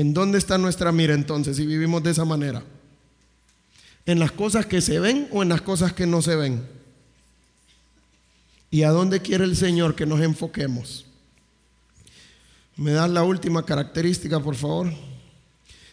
¿En 0.00 0.14
dónde 0.14 0.38
está 0.38 0.56
nuestra 0.56 0.92
mira 0.92 1.12
entonces 1.12 1.58
si 1.58 1.66
vivimos 1.66 2.02
de 2.02 2.12
esa 2.12 2.24
manera? 2.24 2.62
¿En 4.06 4.18
las 4.18 4.32
cosas 4.32 4.64
que 4.64 4.80
se 4.80 4.98
ven 4.98 5.28
o 5.30 5.42
en 5.42 5.50
las 5.50 5.60
cosas 5.60 5.92
que 5.92 6.06
no 6.06 6.22
se 6.22 6.36
ven? 6.36 6.66
¿Y 8.70 8.84
a 8.84 8.92
dónde 8.92 9.20
quiere 9.20 9.44
el 9.44 9.58
Señor 9.58 9.94
que 9.94 10.06
nos 10.06 10.22
enfoquemos? 10.22 11.04
¿Me 12.76 12.92
das 12.92 13.10
la 13.10 13.24
última 13.24 13.66
característica, 13.66 14.40
por 14.40 14.54
favor? 14.54 14.90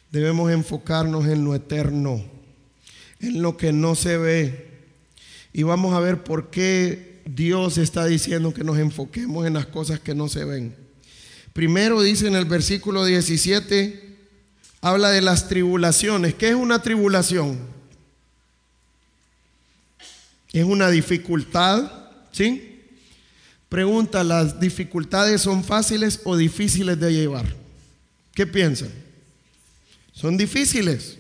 Debemos 0.10 0.54
enfocarnos 0.54 1.28
en 1.28 1.44
lo 1.44 1.54
eterno, 1.54 2.24
en 3.20 3.42
lo 3.42 3.58
que 3.58 3.74
no 3.74 3.94
se 3.94 4.18
ve, 4.18 4.70
y 5.52 5.64
vamos 5.64 5.94
a 5.94 6.00
ver 6.00 6.24
por 6.24 6.50
qué 6.50 7.24
Dios 7.26 7.78
está 7.78 8.06
diciendo 8.06 8.54
que 8.54 8.64
nos 8.64 8.78
enfoquemos 8.78 9.46
en 9.46 9.56
las 9.56 9.66
cosas 9.66 10.00
que 10.00 10.16
no 10.16 10.30
se 10.30 10.46
ven. 10.46 10.87
Primero 11.58 12.04
dice 12.04 12.28
en 12.28 12.36
el 12.36 12.46
versículo 12.46 13.04
17, 13.04 14.16
habla 14.80 15.10
de 15.10 15.24
las 15.24 15.48
tribulaciones. 15.48 16.36
¿Qué 16.36 16.50
es 16.50 16.54
una 16.54 16.84
tribulación? 16.84 17.58
Es 20.54 20.64
una 20.64 20.92
dificultad, 20.92 21.92
¿sí? 22.32 22.84
Pregunta, 23.70 24.24
¿las 24.24 24.60
dificultades 24.60 25.42
son 25.42 25.64
fáciles 25.64 26.22
o 26.26 26.38
difíciles 26.38 27.00
de 27.00 27.12
llevar? 27.12 27.48
¿Qué 28.36 28.46
piensan? 28.46 28.92
Son 30.14 30.38
difíciles. 30.38 31.18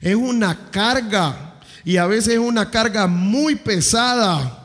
Es 0.00 0.16
una 0.16 0.68
carga 0.72 1.60
y 1.84 1.96
a 1.96 2.08
veces 2.08 2.32
es 2.32 2.40
una 2.40 2.72
carga 2.72 3.06
muy 3.06 3.54
pesada. 3.54 4.57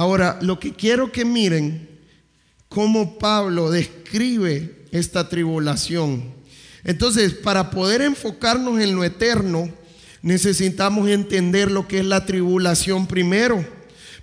Ahora, 0.00 0.38
lo 0.40 0.58
que 0.58 0.72
quiero 0.72 1.12
que 1.12 1.26
miren, 1.26 1.86
cómo 2.70 3.18
Pablo 3.18 3.70
describe 3.70 4.86
esta 4.92 5.28
tribulación. 5.28 6.32
Entonces, 6.84 7.34
para 7.34 7.68
poder 7.68 8.00
enfocarnos 8.00 8.80
en 8.80 8.96
lo 8.96 9.04
eterno, 9.04 9.70
necesitamos 10.22 11.06
entender 11.10 11.70
lo 11.70 11.86
que 11.86 11.98
es 11.98 12.06
la 12.06 12.24
tribulación 12.24 13.06
primero, 13.06 13.62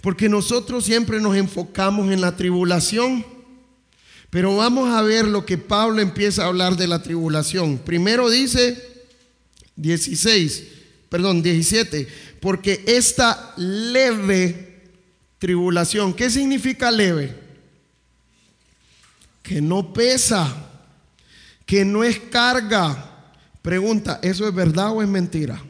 porque 0.01 0.27
nosotros 0.27 0.83
siempre 0.83 1.21
nos 1.21 1.35
enfocamos 1.35 2.11
en 2.11 2.21
la 2.21 2.35
tribulación. 2.35 3.23
Pero 4.31 4.55
vamos 4.55 4.89
a 4.89 5.03
ver 5.03 5.27
lo 5.27 5.45
que 5.45 5.59
Pablo 5.59 6.01
empieza 6.01 6.41
a 6.41 6.47
hablar 6.47 6.75
de 6.75 6.87
la 6.87 7.03
tribulación. 7.03 7.77
Primero 7.77 8.31
dice 8.31 8.83
16, 9.75 10.63
perdón, 11.07 11.43
17, 11.43 12.07
porque 12.39 12.83
esta 12.87 13.53
leve 13.57 14.76
tribulación, 15.39 16.13
¿qué 16.13 16.29
significa 16.29 16.91
leve? 16.91 17.35
Que 19.43 19.61
no 19.61 19.93
pesa, 19.93 20.53
que 21.65 21.85
no 21.85 22.03
es 22.03 22.19
carga. 22.19 23.33
Pregunta, 23.61 24.19
¿eso 24.21 24.47
es 24.47 24.53
verdad 24.53 24.91
o 24.91 25.01
es 25.01 25.07
mentira? 25.07 25.61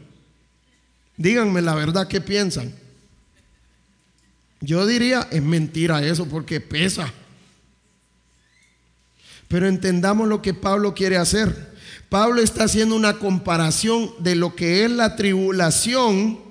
Díganme 1.18 1.62
la 1.62 1.76
verdad, 1.76 2.08
¿qué 2.08 2.22
piensan? 2.22 2.74
Yo 4.62 4.86
diría, 4.86 5.28
es 5.32 5.42
mentira 5.42 6.04
eso 6.04 6.28
porque 6.28 6.62
pesa. 6.62 7.12
Pero 9.48 9.68
entendamos 9.68 10.28
lo 10.28 10.42
que 10.42 10.54
Pablo 10.54 10.94
quiere 10.94 11.18
hacer. 11.18 11.76
Pablo 12.10 12.42
está 12.42 12.66
haciendo 12.66 12.96
una 12.96 13.14
comparación 13.14 14.12
de 14.20 14.36
lo 14.36 14.56
que 14.56 14.86
es 14.86 14.92
la 14.92 15.16
tribulación 15.16 16.47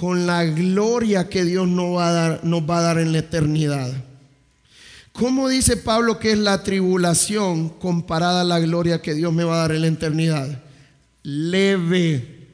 con 0.00 0.26
la 0.26 0.46
gloria 0.46 1.28
que 1.28 1.44
Dios 1.44 1.68
nos 1.68 1.98
va 1.98 2.08
a 2.08 2.12
dar, 2.12 2.96
a 2.96 3.02
en 3.02 3.12
la 3.12 3.18
eternidad. 3.18 3.92
¿Cómo 5.12 5.46
dice 5.50 5.76
Pablo 5.76 6.18
que 6.18 6.32
es 6.32 6.38
la 6.38 6.62
tribulación 6.62 7.68
comparada 7.68 8.40
a 8.40 8.44
la 8.44 8.60
gloria 8.60 9.02
que 9.02 9.12
Dios 9.12 9.30
me 9.30 9.44
va 9.44 9.56
a 9.56 9.58
dar 9.58 9.72
en 9.72 9.82
la 9.82 9.88
eternidad? 9.88 10.62
Leve. 11.22 12.48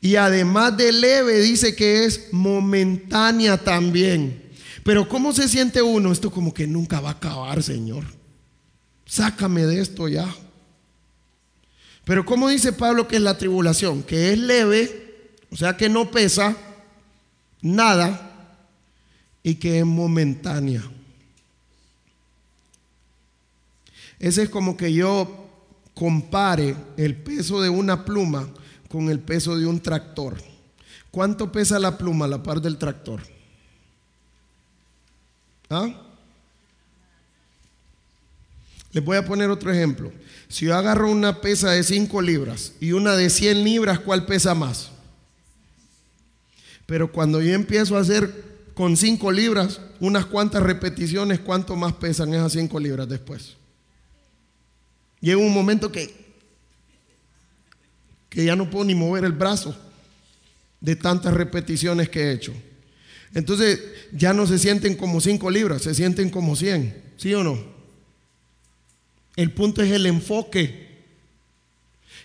Y 0.00 0.16
además 0.16 0.76
de 0.76 0.90
leve 0.90 1.38
dice 1.38 1.76
que 1.76 2.04
es 2.04 2.32
momentánea 2.32 3.56
también. 3.56 4.42
Pero 4.82 5.08
¿cómo 5.08 5.32
se 5.32 5.46
siente 5.48 5.80
uno? 5.80 6.10
Esto 6.10 6.32
como 6.32 6.52
que 6.52 6.66
nunca 6.66 6.98
va 6.98 7.10
a 7.10 7.12
acabar, 7.12 7.62
Señor. 7.62 8.02
Sácame 9.06 9.66
de 9.66 9.80
esto 9.80 10.08
ya. 10.08 10.26
Pero 12.04 12.26
¿cómo 12.26 12.48
dice 12.48 12.72
Pablo 12.72 13.06
que 13.06 13.14
es 13.14 13.22
la 13.22 13.38
tribulación? 13.38 14.02
Que 14.02 14.32
es 14.32 14.38
leve, 14.40 15.09
o 15.50 15.56
sea 15.56 15.76
que 15.76 15.88
no 15.88 16.10
pesa 16.10 16.56
nada 17.62 18.56
y 19.42 19.54
que 19.56 19.80
es 19.80 19.86
momentánea. 19.86 20.82
Ese 24.18 24.42
es 24.42 24.50
como 24.50 24.76
que 24.76 24.92
yo 24.92 25.48
compare 25.94 26.76
el 26.96 27.16
peso 27.16 27.60
de 27.60 27.70
una 27.70 28.04
pluma 28.04 28.48
con 28.88 29.08
el 29.08 29.18
peso 29.18 29.56
de 29.56 29.66
un 29.66 29.80
tractor. 29.80 30.40
¿Cuánto 31.10 31.50
pesa 31.50 31.78
la 31.78 31.96
pluma 31.96 32.26
a 32.26 32.28
la 32.28 32.42
par 32.42 32.60
del 32.60 32.76
tractor? 32.76 33.22
¿Ah? 35.68 35.88
Les 38.92 39.04
voy 39.04 39.16
a 39.16 39.24
poner 39.24 39.50
otro 39.50 39.72
ejemplo. 39.72 40.12
Si 40.48 40.66
yo 40.66 40.76
agarro 40.76 41.10
una 41.10 41.40
pesa 41.40 41.70
de 41.70 41.82
5 41.82 42.20
libras 42.22 42.74
y 42.80 42.92
una 42.92 43.16
de 43.16 43.30
100 43.30 43.64
libras, 43.64 44.00
¿cuál 44.00 44.26
pesa 44.26 44.54
más? 44.54 44.89
Pero 46.90 47.12
cuando 47.12 47.40
yo 47.40 47.54
empiezo 47.54 47.96
a 47.96 48.00
hacer 48.00 48.34
con 48.74 48.96
5 48.96 49.30
libras 49.30 49.80
unas 50.00 50.26
cuantas 50.26 50.60
repeticiones, 50.60 51.38
¿cuánto 51.38 51.76
más 51.76 51.92
pesan 51.92 52.34
esas 52.34 52.50
5 52.50 52.80
libras 52.80 53.08
después? 53.08 53.54
Llega 55.20 55.38
un 55.38 55.54
momento 55.54 55.92
que 55.92 56.12
que 58.28 58.44
ya 58.44 58.56
no 58.56 58.68
puedo 58.68 58.84
ni 58.86 58.96
mover 58.96 59.24
el 59.24 59.30
brazo 59.30 59.76
de 60.80 60.96
tantas 60.96 61.32
repeticiones 61.32 62.08
que 62.08 62.22
he 62.22 62.32
hecho. 62.32 62.52
Entonces 63.34 63.80
ya 64.10 64.32
no 64.32 64.48
se 64.48 64.58
sienten 64.58 64.96
como 64.96 65.20
5 65.20 65.48
libras, 65.48 65.82
se 65.82 65.94
sienten 65.94 66.28
como 66.28 66.56
100, 66.56 67.02
¿sí 67.18 67.32
o 67.34 67.44
no? 67.44 67.56
El 69.36 69.52
punto 69.52 69.80
es 69.80 69.92
el 69.92 70.06
enfoque. 70.06 70.90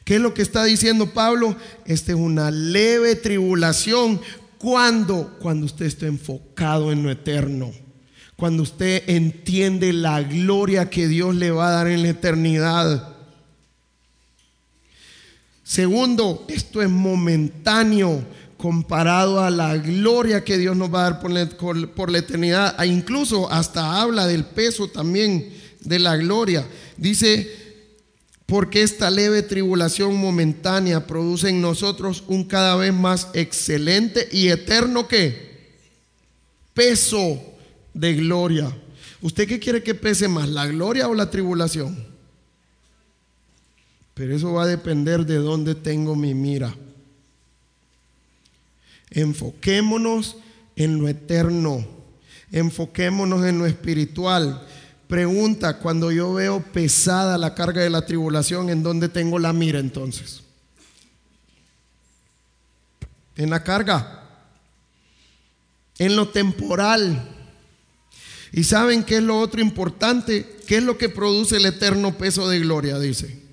¿Qué 0.04 0.16
es 0.16 0.22
lo 0.22 0.34
que 0.34 0.42
está 0.42 0.64
diciendo 0.64 1.14
Pablo? 1.14 1.56
Esta 1.86 2.14
es 2.14 2.18
una 2.18 2.50
leve 2.50 3.16
tribulación. 3.16 4.20
Cuando 4.66 5.38
Cuando 5.40 5.68
usted 5.68 5.86
está 5.86 6.08
enfocado 6.08 6.92
en 6.92 7.04
lo 7.04 7.12
eterno. 7.12 7.72
Cuando 8.36 8.64
usted 8.64 9.04
entiende 9.06 9.94
la 9.94 10.24
gloria 10.24 10.90
que 10.90 11.08
Dios 11.08 11.36
le 11.36 11.52
va 11.52 11.68
a 11.68 11.72
dar 11.72 11.88
en 11.88 12.02
la 12.02 12.10
eternidad. 12.10 13.16
Segundo, 15.64 16.46
esto 16.48 16.82
es 16.82 16.90
momentáneo 16.90 18.26
comparado 18.58 19.40
a 19.40 19.52
la 19.52 19.78
gloria 19.78 20.44
que 20.44 20.58
Dios 20.58 20.76
nos 20.76 20.92
va 20.92 21.02
a 21.02 21.12
dar 21.12 21.20
por 21.20 22.10
la, 22.10 22.18
eternidad. 22.18 22.76
E 22.84 22.88
incluso 22.88 23.52
hasta 23.52 24.02
habla 24.02 24.26
del 24.26 24.46
peso 24.46 24.88
también 24.88 25.54
de 25.82 26.00
la 26.00 26.18
gloria. 26.18 26.68
Dice, 26.98 27.65
porque 28.46 28.84
esta 28.84 29.10
leve 29.10 29.42
tribulación 29.42 30.16
momentánea 30.16 31.08
produce 31.08 31.50
en 31.50 31.62
nosotros 31.62 32.24
un 32.28 32.44
cada 32.44 32.76
vez 32.76 32.94
más 32.94 33.30
excelente 33.34 34.28
y 34.32 34.50
eterno 34.50 35.08
que 35.08 35.56
peso 36.74 37.42
de 37.94 38.14
gloria. 38.14 38.72
¿Usted 39.22 39.48
qué 39.48 39.60
quiere 39.60 39.82
que 39.82 39.96
pese 39.96 40.28
más, 40.28 40.48
la 40.48 40.68
gloria 40.68 41.08
o 41.08 41.16
la 41.16 41.32
tribulación? 41.32 42.16
Pero 44.14 44.36
eso 44.36 44.54
va 44.54 44.64
a 44.64 44.68
depender 44.68 45.26
de 45.26 45.38
dónde 45.38 45.74
tengo 45.74 46.16
mi 46.16 46.34
mira. 46.34 46.76
Enfoquémonos 49.10 50.38
en 50.76 51.00
lo 51.00 51.08
eterno. 51.08 51.86
Enfoquémonos 52.52 53.46
en 53.46 53.60
lo 53.60 53.66
espiritual. 53.66 54.66
Pregunta, 55.08 55.78
cuando 55.80 56.12
yo 56.12 56.34
veo 56.34 56.62
pesada 56.62 57.38
la 57.38 57.54
carga 57.54 57.82
de 57.82 57.90
la 57.90 58.06
tribulación, 58.06 58.70
¿en 58.70 58.84
dónde 58.84 59.10
tengo 59.10 59.40
la 59.40 59.54
mira 59.54 59.80
entonces? 59.80 60.42
En 63.36 63.50
la 63.50 63.64
carga. 63.64 64.24
En 65.98 66.16
lo 66.16 66.30
temporal. 66.30 67.30
¿Y 68.52 68.64
saben 68.64 69.04
qué 69.04 69.18
es 69.18 69.24
lo 69.24 69.40
otro 69.40 69.62
importante? 69.62 70.58
¿Qué 70.66 70.78
es 70.78 70.84
lo 70.84 70.98
que 70.98 71.10
produce 71.10 71.58
el 71.58 71.66
eterno 71.66 72.18
peso 72.18 72.48
de 72.50 72.60
gloria? 72.60 72.98
Dice 72.98 73.46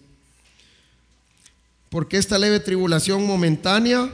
porque 1.92 2.16
esta 2.16 2.38
leve 2.38 2.58
tribulación 2.58 3.26
momentánea 3.26 4.10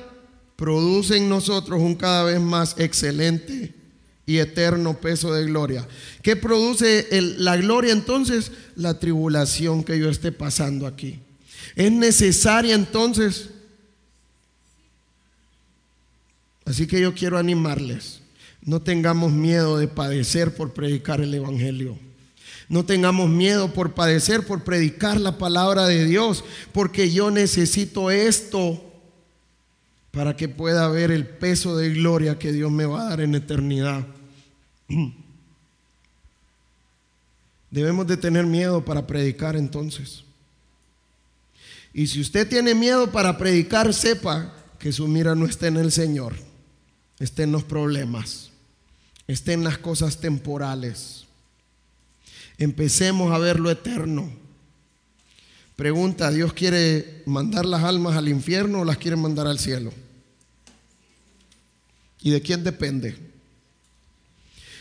produce 0.56 1.16
en 1.16 1.28
nosotros 1.28 1.80
un 1.80 1.94
cada 1.94 2.24
vez 2.24 2.40
más 2.40 2.74
excelente 2.76 3.72
y 4.28 4.40
eterno 4.40 5.00
peso 5.00 5.32
de 5.32 5.46
gloria. 5.46 5.88
¿Qué 6.20 6.36
produce 6.36 7.08
la 7.38 7.56
gloria 7.56 7.94
entonces? 7.94 8.52
La 8.76 8.98
tribulación 8.98 9.82
que 9.82 9.98
yo 9.98 10.10
esté 10.10 10.32
pasando 10.32 10.86
aquí. 10.86 11.18
Es 11.74 11.90
necesaria 11.90 12.74
entonces. 12.74 13.48
Así 16.66 16.86
que 16.86 17.00
yo 17.00 17.14
quiero 17.14 17.38
animarles. 17.38 18.20
No 18.60 18.82
tengamos 18.82 19.32
miedo 19.32 19.78
de 19.78 19.88
padecer 19.88 20.54
por 20.54 20.74
predicar 20.74 21.22
el 21.22 21.32
Evangelio. 21.32 21.98
No 22.68 22.84
tengamos 22.84 23.30
miedo 23.30 23.72
por 23.72 23.94
padecer, 23.94 24.44
por 24.44 24.62
predicar 24.62 25.18
la 25.18 25.38
palabra 25.38 25.86
de 25.86 26.04
Dios, 26.04 26.44
porque 26.72 27.10
yo 27.10 27.30
necesito 27.30 28.10
esto 28.10 28.84
para 30.10 30.36
que 30.36 30.50
pueda 30.50 30.86
ver 30.88 31.10
el 31.12 31.26
peso 31.26 31.78
de 31.78 31.94
gloria 31.94 32.38
que 32.38 32.52
Dios 32.52 32.70
me 32.70 32.84
va 32.84 33.06
a 33.06 33.08
dar 33.08 33.20
en 33.22 33.34
eternidad. 33.34 34.04
Debemos 37.70 38.06
de 38.06 38.16
tener 38.16 38.46
miedo 38.46 38.84
para 38.84 39.06
predicar 39.06 39.56
entonces. 39.56 40.24
Y 41.92 42.06
si 42.06 42.20
usted 42.20 42.48
tiene 42.48 42.74
miedo 42.74 43.10
para 43.10 43.36
predicar, 43.36 43.92
sepa 43.92 44.54
que 44.78 44.92
su 44.92 45.08
mira 45.08 45.34
no 45.34 45.46
está 45.46 45.66
en 45.66 45.76
el 45.76 45.92
Señor, 45.92 46.36
está 47.18 47.42
en 47.42 47.52
los 47.52 47.64
problemas, 47.64 48.50
está 49.26 49.52
en 49.52 49.64
las 49.64 49.78
cosas 49.78 50.20
temporales. 50.20 51.24
Empecemos 52.56 53.32
a 53.32 53.38
ver 53.38 53.58
lo 53.60 53.70
eterno. 53.70 54.30
Pregunta, 55.76 56.30
¿Dios 56.30 56.52
quiere 56.52 57.22
mandar 57.26 57.64
las 57.64 57.84
almas 57.84 58.16
al 58.16 58.28
infierno 58.28 58.80
o 58.80 58.84
las 58.84 58.98
quiere 58.98 59.16
mandar 59.16 59.46
al 59.46 59.58
cielo? 59.58 59.92
¿Y 62.20 62.30
de 62.30 62.42
quién 62.42 62.64
depende? 62.64 63.16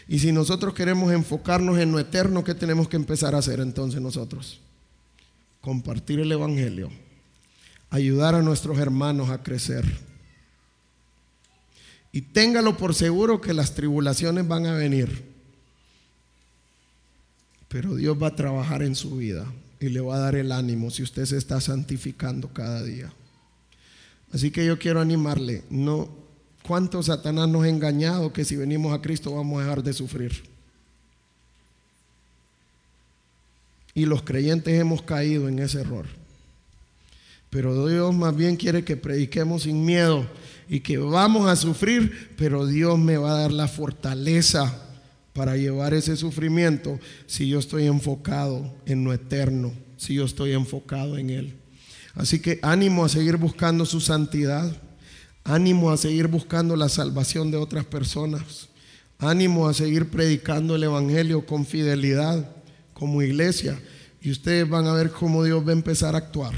Y 0.07 0.19
si 0.19 0.31
nosotros 0.31 0.73
queremos 0.73 1.11
enfocarnos 1.11 1.77
en 1.79 1.91
lo 1.91 1.99
eterno, 1.99 2.43
¿qué 2.43 2.55
tenemos 2.55 2.87
que 2.87 2.95
empezar 2.95 3.35
a 3.35 3.39
hacer 3.39 3.59
entonces 3.59 3.99
nosotros? 3.99 4.61
Compartir 5.59 6.19
el 6.19 6.31
Evangelio, 6.31 6.89
ayudar 7.89 8.35
a 8.35 8.41
nuestros 8.41 8.77
hermanos 8.77 9.29
a 9.29 9.43
crecer. 9.43 9.85
Y 12.13 12.21
téngalo 12.21 12.77
por 12.77 12.95
seguro 12.95 13.41
que 13.41 13.53
las 13.53 13.75
tribulaciones 13.75 14.47
van 14.47 14.65
a 14.65 14.73
venir. 14.73 15.25
Pero 17.67 17.95
Dios 17.95 18.17
va 18.21 18.27
a 18.27 18.35
trabajar 18.35 18.81
en 18.81 18.95
su 18.95 19.17
vida 19.17 19.45
y 19.79 19.89
le 19.89 19.99
va 19.99 20.15
a 20.15 20.19
dar 20.19 20.35
el 20.35 20.53
ánimo 20.53 20.89
si 20.89 21.03
usted 21.03 21.25
se 21.25 21.37
está 21.37 21.59
santificando 21.59 22.47
cada 22.53 22.81
día. 22.81 23.11
Así 24.31 24.51
que 24.51 24.65
yo 24.65 24.79
quiero 24.79 25.01
animarle, 25.01 25.63
no 25.69 26.09
cuánto 26.67 27.01
Satanás 27.01 27.47
nos 27.47 27.63
ha 27.63 27.69
engañado 27.69 28.33
que 28.33 28.43
si 28.43 28.55
venimos 28.55 28.93
a 28.93 29.01
Cristo 29.01 29.33
vamos 29.33 29.59
a 29.59 29.63
dejar 29.63 29.83
de 29.83 29.93
sufrir. 29.93 30.43
Y 33.93 34.05
los 34.05 34.21
creyentes 34.21 34.79
hemos 34.79 35.01
caído 35.01 35.47
en 35.47 35.59
ese 35.59 35.81
error. 35.81 36.05
Pero 37.49 37.87
Dios 37.87 38.13
más 38.13 38.35
bien 38.35 38.57
quiere 38.57 38.83
que 38.83 38.97
prediquemos 38.97 39.63
sin 39.63 39.83
miedo 39.85 40.27
y 40.67 40.81
que 40.81 40.97
vamos 40.97 41.49
a 41.49 41.55
sufrir, 41.55 42.35
pero 42.37 42.67
Dios 42.67 42.99
me 42.99 43.17
va 43.17 43.31
a 43.31 43.41
dar 43.41 43.51
la 43.51 43.67
fortaleza 43.67 44.83
para 45.33 45.55
llevar 45.55 45.93
ese 45.93 46.17
sufrimiento 46.17 46.99
si 47.25 47.47
yo 47.47 47.59
estoy 47.59 47.87
enfocado 47.87 48.75
en 48.85 49.03
lo 49.03 49.13
eterno, 49.13 49.71
si 49.95 50.15
yo 50.15 50.25
estoy 50.25 50.51
enfocado 50.51 51.17
en 51.17 51.29
Él. 51.29 51.53
Así 52.15 52.39
que 52.39 52.59
ánimo 52.61 53.05
a 53.05 53.09
seguir 53.09 53.37
buscando 53.37 53.85
su 53.85 54.01
santidad, 54.01 54.75
ánimo 55.47 55.91
a 55.91 55.97
seguir 55.97 56.27
buscando 56.27 56.75
la 56.75 56.89
salvación 56.89 57.51
de 57.51 57.57
otras 57.57 57.85
personas, 57.85 58.67
ánimo 59.17 59.67
a 59.67 59.73
seguir 59.73 60.09
predicando 60.09 60.75
el 60.75 60.83
Evangelio 60.83 61.45
con 61.45 61.65
fidelidad 61.65 62.51
como 62.93 63.21
iglesia 63.21 63.79
y 64.21 64.29
ustedes 64.29 64.67
van 64.69 64.87
a 64.87 64.93
ver 64.93 65.09
cómo 65.09 65.43
Dios 65.43 65.65
va 65.65 65.69
a 65.69 65.73
empezar 65.73 66.15
a 66.15 66.17
actuar 66.19 66.53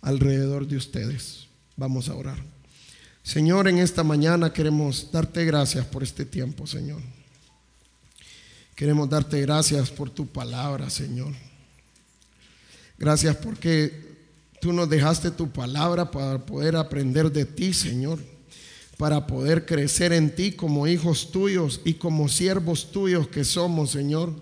alrededor 0.00 0.66
de 0.68 0.76
ustedes. 0.76 1.48
Vamos 1.76 2.08
a 2.08 2.14
orar. 2.14 2.38
Señor, 3.24 3.66
en 3.66 3.78
esta 3.78 4.04
mañana 4.04 4.52
queremos 4.52 5.10
darte 5.10 5.44
gracias 5.44 5.84
por 5.86 6.04
este 6.04 6.24
tiempo, 6.24 6.66
Señor. 6.66 7.02
Queremos 8.76 9.10
darte 9.10 9.40
gracias 9.40 9.90
por 9.90 10.08
tu 10.08 10.26
palabra, 10.26 10.88
Señor. 10.88 11.34
Gracias 12.96 13.36
porque 13.36 14.09
tú 14.60 14.72
nos 14.72 14.88
dejaste 14.88 15.30
tu 15.30 15.50
palabra 15.50 16.10
para 16.10 16.44
poder 16.44 16.76
aprender 16.76 17.32
de 17.32 17.44
ti, 17.44 17.72
Señor. 17.72 18.18
Para 18.96 19.26
poder 19.26 19.64
crecer 19.64 20.12
en 20.12 20.34
ti 20.34 20.52
como 20.52 20.86
hijos 20.86 21.30
tuyos 21.32 21.80
y 21.84 21.94
como 21.94 22.28
siervos 22.28 22.92
tuyos 22.92 23.28
que 23.28 23.44
somos, 23.44 23.90
Señor. 23.90 24.34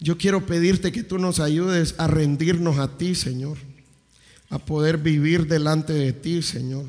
Yo 0.00 0.18
quiero 0.18 0.46
pedirte 0.46 0.92
que 0.92 1.02
tú 1.02 1.18
nos 1.18 1.40
ayudes 1.40 1.94
a 1.98 2.06
rendirnos 2.06 2.78
a 2.78 2.98
ti, 2.98 3.14
Señor 3.14 3.58
a 4.50 4.58
poder 4.58 4.98
vivir 4.98 5.46
delante 5.46 5.92
de 5.92 6.12
ti, 6.12 6.42
Señor. 6.42 6.86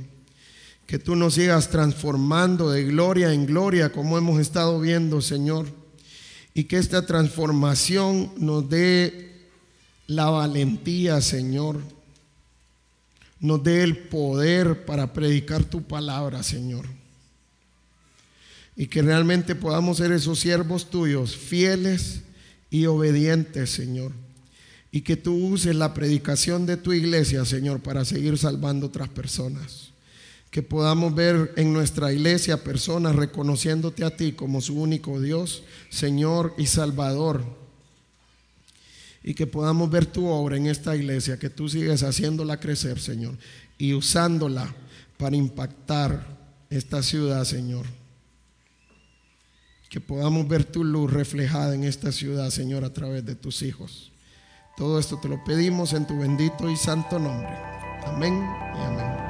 Que 0.86 0.98
tú 0.98 1.16
nos 1.16 1.36
sigas 1.36 1.70
transformando 1.70 2.72
de 2.72 2.84
gloria 2.86 3.34
en 3.34 3.46
gloria, 3.46 3.92
como 3.92 4.18
hemos 4.18 4.40
estado 4.40 4.80
viendo, 4.80 5.22
Señor. 5.22 5.68
Y 6.54 6.64
que 6.64 6.78
esta 6.78 7.06
transformación 7.06 8.32
nos 8.38 8.70
dé 8.70 9.29
la 10.10 10.30
valentía, 10.30 11.22
Señor. 11.22 11.80
Nos 13.40 13.64
dé 13.64 13.82
el 13.82 13.98
poder 13.98 14.86
para 14.86 15.14
predicar 15.14 15.64
tu 15.64 15.82
palabra, 15.82 16.44
Señor. 16.44 16.86
Y 18.76 18.88
que 18.88 19.02
realmente 19.02 19.56
podamos 19.56 19.98
ser 19.98 20.12
esos 20.12 20.40
siervos 20.40 20.90
tuyos, 20.90 21.38
fieles 21.38 22.22
y 22.70 22.86
obedientes, 22.86 23.70
Señor 23.70 24.12
y 24.92 25.02
que 25.02 25.16
tú 25.16 25.36
uses 25.36 25.76
la 25.76 25.94
predicación 25.94 26.66
de 26.66 26.78
tu 26.78 26.94
iglesia, 26.94 27.46
Señor, 27.46 27.80
para 27.80 28.06
seguir 28.06 28.38
salvando 28.38 28.88
otras 28.88 29.10
personas. 29.10 29.90
Que 30.50 30.64
podamos 30.64 31.14
ver 31.14 31.54
en 31.58 31.74
nuestra 31.74 32.12
iglesia 32.12 32.64
personas 32.64 33.16
reconociéndote 33.16 34.04
a 34.04 34.16
ti 34.16 34.32
como 34.32 34.62
su 34.62 34.82
único 34.82 35.22
Dios, 35.22 35.64
Señor 35.90 36.56
y 36.58 36.66
Salvador. 36.66 37.44
Y 39.24 39.34
que 39.34 39.48
podamos 39.48 39.90
ver 39.90 40.06
tu 40.06 40.28
obra 40.28 40.58
en 40.58 40.68
esta 40.68 40.96
iglesia, 40.96 41.38
que 41.38 41.50
tú 41.50 41.68
sigues 41.68 42.04
haciéndola 42.04 42.60
crecer, 42.60 43.00
Señor, 43.00 43.38
y 43.78 43.94
usándola 43.94 44.74
para 45.18 45.36
impactar 45.36 46.26
esta 46.70 47.04
ciudad, 47.04 47.44
Señor. 47.44 47.86
Que 49.90 50.00
podamos 50.00 50.48
ver 50.48 50.64
tu 50.64 50.84
luz 50.84 51.12
reflejada 51.12 51.76
en 51.76 51.84
esta 51.84 52.12
ciudad, 52.12 52.50
Señor, 52.52 52.86
a 52.86 52.94
través 52.94 53.26
de 53.26 53.36
tus 53.36 53.62
hijos. 53.62 54.12
Todo 54.78 54.98
esto 55.00 55.20
te 55.20 55.28
lo 55.28 55.44
pedimos 55.44 55.94
en 55.94 56.08
tu 56.08 56.18
bendito 56.18 56.70
y 56.70 56.78
santo 56.78 57.20
nombre. 57.20 57.50
Amén 58.06 58.34
y 58.34 58.82
amén. 58.82 59.29